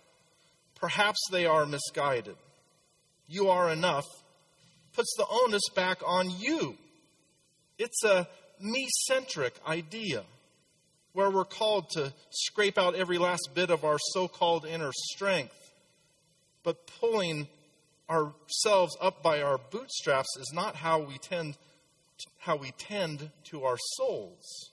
perhaps 0.83 1.21
they 1.31 1.45
are 1.45 1.65
misguided. 1.65 2.35
You 3.25 3.47
are 3.47 3.71
enough 3.71 4.03
puts 4.91 5.15
the 5.15 5.25
onus 5.31 5.69
back 5.73 5.99
on 6.05 6.29
you. 6.29 6.75
It's 7.79 8.03
a 8.03 8.27
me 8.59 8.89
centric 9.07 9.55
idea 9.65 10.25
where 11.13 11.31
we're 11.31 11.45
called 11.45 11.89
to 11.91 12.11
scrape 12.31 12.77
out 12.77 12.95
every 12.95 13.17
last 13.17 13.51
bit 13.55 13.69
of 13.69 13.85
our 13.85 13.97
so 13.97 14.27
called 14.27 14.65
inner 14.65 14.91
strength. 15.13 15.55
But 16.63 16.85
pulling 16.99 17.47
ourselves 18.09 18.97
up 18.99 19.23
by 19.23 19.41
our 19.41 19.57
bootstraps 19.71 20.35
is 20.37 20.51
not 20.53 20.75
how 20.75 20.99
we 20.99 21.17
tend 21.17 21.55
how 22.39 22.57
we 22.57 22.71
tend 22.71 23.31
to 23.45 23.63
our 23.63 23.77
souls. 23.95 24.71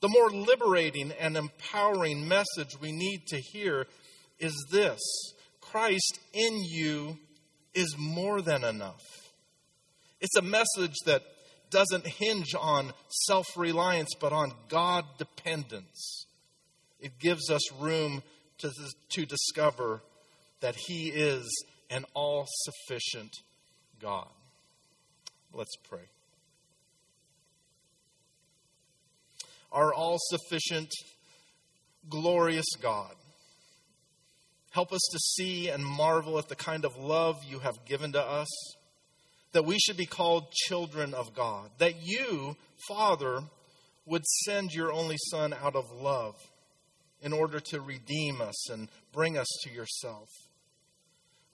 The 0.00 0.08
more 0.08 0.30
liberating 0.30 1.10
and 1.18 1.36
empowering 1.36 2.28
message 2.28 2.80
we 2.80 2.92
need 2.92 3.26
to 3.26 3.40
hear 3.40 3.88
is 4.38 4.54
this 4.70 5.00
Christ 5.60 6.18
in 6.32 6.62
you 6.64 7.18
is 7.74 7.96
more 7.98 8.40
than 8.40 8.64
enough. 8.64 9.02
It's 10.20 10.36
a 10.36 10.42
message 10.42 10.94
that 11.04 11.22
doesn't 11.70 12.06
hinge 12.06 12.54
on 12.58 12.92
self 13.26 13.46
reliance, 13.56 14.10
but 14.18 14.32
on 14.32 14.52
God 14.68 15.04
dependence. 15.18 16.26
It 17.00 17.18
gives 17.18 17.50
us 17.50 17.72
room 17.74 18.22
to, 18.58 18.70
to 19.10 19.26
discover 19.26 20.00
that 20.60 20.76
He 20.86 21.08
is 21.08 21.46
an 21.90 22.04
all 22.14 22.46
sufficient 22.48 23.32
God. 24.00 24.28
Let's 25.52 25.76
pray. 25.88 26.08
Our 29.70 29.92
all 29.92 30.16
sufficient, 30.18 30.90
glorious 32.08 32.66
God 32.80 33.14
Help 34.76 34.92
us 34.92 35.08
to 35.10 35.18
see 35.18 35.70
and 35.70 35.82
marvel 35.82 36.38
at 36.38 36.50
the 36.50 36.54
kind 36.54 36.84
of 36.84 36.98
love 36.98 37.42
you 37.48 37.60
have 37.60 37.86
given 37.86 38.12
to 38.12 38.20
us, 38.20 38.74
that 39.52 39.64
we 39.64 39.78
should 39.78 39.96
be 39.96 40.04
called 40.04 40.52
children 40.52 41.14
of 41.14 41.32
God, 41.32 41.70
that 41.78 41.94
you, 42.02 42.58
Father, 42.86 43.40
would 44.04 44.26
send 44.44 44.74
your 44.74 44.92
only 44.92 45.16
Son 45.30 45.54
out 45.54 45.76
of 45.76 45.90
love 45.98 46.34
in 47.22 47.32
order 47.32 47.58
to 47.58 47.80
redeem 47.80 48.42
us 48.42 48.68
and 48.68 48.90
bring 49.14 49.38
us 49.38 49.46
to 49.62 49.70
yourself. 49.70 50.28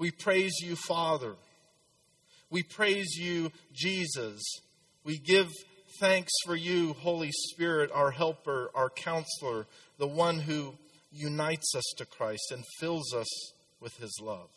We 0.01 0.11
praise 0.11 0.59
you, 0.61 0.75
Father. 0.75 1.37
We 2.51 2.65
praise 2.65 3.15
you, 3.17 3.53
Jesus. 3.73 4.43
We 5.05 5.19
give 5.19 5.47
thanks 6.01 6.33
for 6.45 6.57
you, 6.57 6.95
Holy 6.95 7.31
Spirit, 7.31 7.93
our 7.95 8.11
helper, 8.11 8.73
our 8.75 8.91
counselor, 8.91 9.69
the 9.99 10.09
one 10.09 10.41
who 10.41 10.75
unites 11.13 11.75
us 11.77 11.85
to 11.99 12.07
Christ 12.07 12.51
and 12.51 12.65
fills 12.81 13.15
us 13.15 13.53
with 13.81 13.97
his 13.97 14.19
love. 14.23 14.49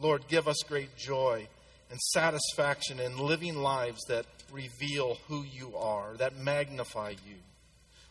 Lord, 0.00 0.28
give 0.28 0.48
us 0.48 0.56
great 0.68 0.96
joy 0.96 1.48
and 1.90 2.00
satisfaction 2.00 3.00
in 3.00 3.18
living 3.18 3.56
lives 3.56 4.00
that 4.08 4.26
reveal 4.50 5.18
who 5.28 5.44
you 5.44 5.76
are, 5.76 6.16
that 6.16 6.36
magnify 6.36 7.10
you. 7.10 7.36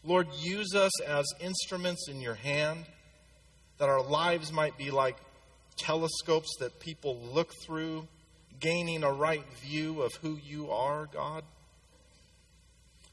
Lord, 0.03 0.27
use 0.39 0.73
us 0.75 1.01
as 1.01 1.25
instruments 1.39 2.07
in 2.09 2.21
your 2.21 2.35
hand, 2.35 2.85
that 3.77 3.89
our 3.89 4.03
lives 4.03 4.51
might 4.51 4.77
be 4.77 4.91
like 4.91 5.17
telescopes 5.77 6.49
that 6.59 6.79
people 6.79 7.17
look 7.33 7.51
through, 7.65 8.07
gaining 8.59 9.03
a 9.03 9.11
right 9.11 9.45
view 9.63 10.01
of 10.01 10.11
who 10.21 10.37
you 10.43 10.69
are, 10.71 11.07
God. 11.07 11.43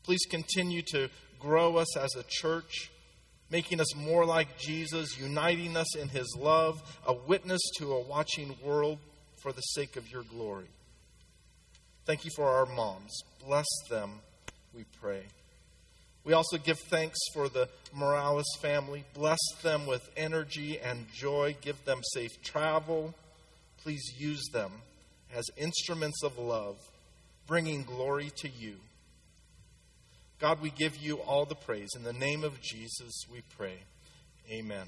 Please 0.02 0.24
continue 0.30 0.82
to 0.92 1.09
grow 1.39 1.76
us 1.76 1.97
as 1.97 2.14
a 2.16 2.24
church, 2.28 2.91
making 3.51 3.80
us 3.80 3.95
more 3.97 4.24
like 4.24 4.59
Jesus, 4.59 5.18
uniting 5.18 5.76
us 5.76 5.97
in 5.97 6.09
his 6.09 6.36
love, 6.39 6.80
a 7.07 7.14
witness 7.14 7.61
to 7.78 7.93
a 7.93 8.01
watching 8.01 8.55
world 8.62 8.99
for 9.43 9.53
the 9.53 9.61
sake 9.61 9.97
of 9.97 10.11
your 10.11 10.22
glory. 10.22 10.68
Thank 12.05 12.24
you 12.24 12.30
for 12.34 12.47
our 12.47 12.66
moms. 12.66 13.20
Bless 13.47 13.66
them, 13.91 14.20
we 14.74 14.84
pray. 15.01 15.24
We 16.24 16.34
also 16.34 16.59
give 16.59 16.78
thanks 16.91 17.18
for 17.32 17.49
the 17.49 17.68
Morales 17.95 18.45
family. 18.61 19.05
Bless 19.14 19.39
them 19.62 19.86
with 19.86 20.07
energy 20.16 20.78
and 20.78 21.07
joy. 21.14 21.57
Give 21.62 21.82
them 21.84 22.01
safe 22.12 22.43
travel. 22.43 23.14
Please 23.82 24.12
use 24.18 24.45
them 24.53 24.72
as 25.34 25.45
instruments 25.57 26.22
of 26.22 26.39
love, 26.39 26.76
bringing 27.47 27.82
glory 27.82 28.30
to 28.39 28.49
you. 28.49 28.76
God, 30.41 30.62
we 30.62 30.70
give 30.70 30.97
you 30.97 31.16
all 31.16 31.45
the 31.45 31.57
praise. 31.57 31.91
In 31.97 32.05
the 32.05 32.12
name 32.12 32.45
of 32.45 32.61
Jesus, 32.61 33.24
we 33.30 33.43
pray. 33.57 33.82
Amen. 34.49 34.86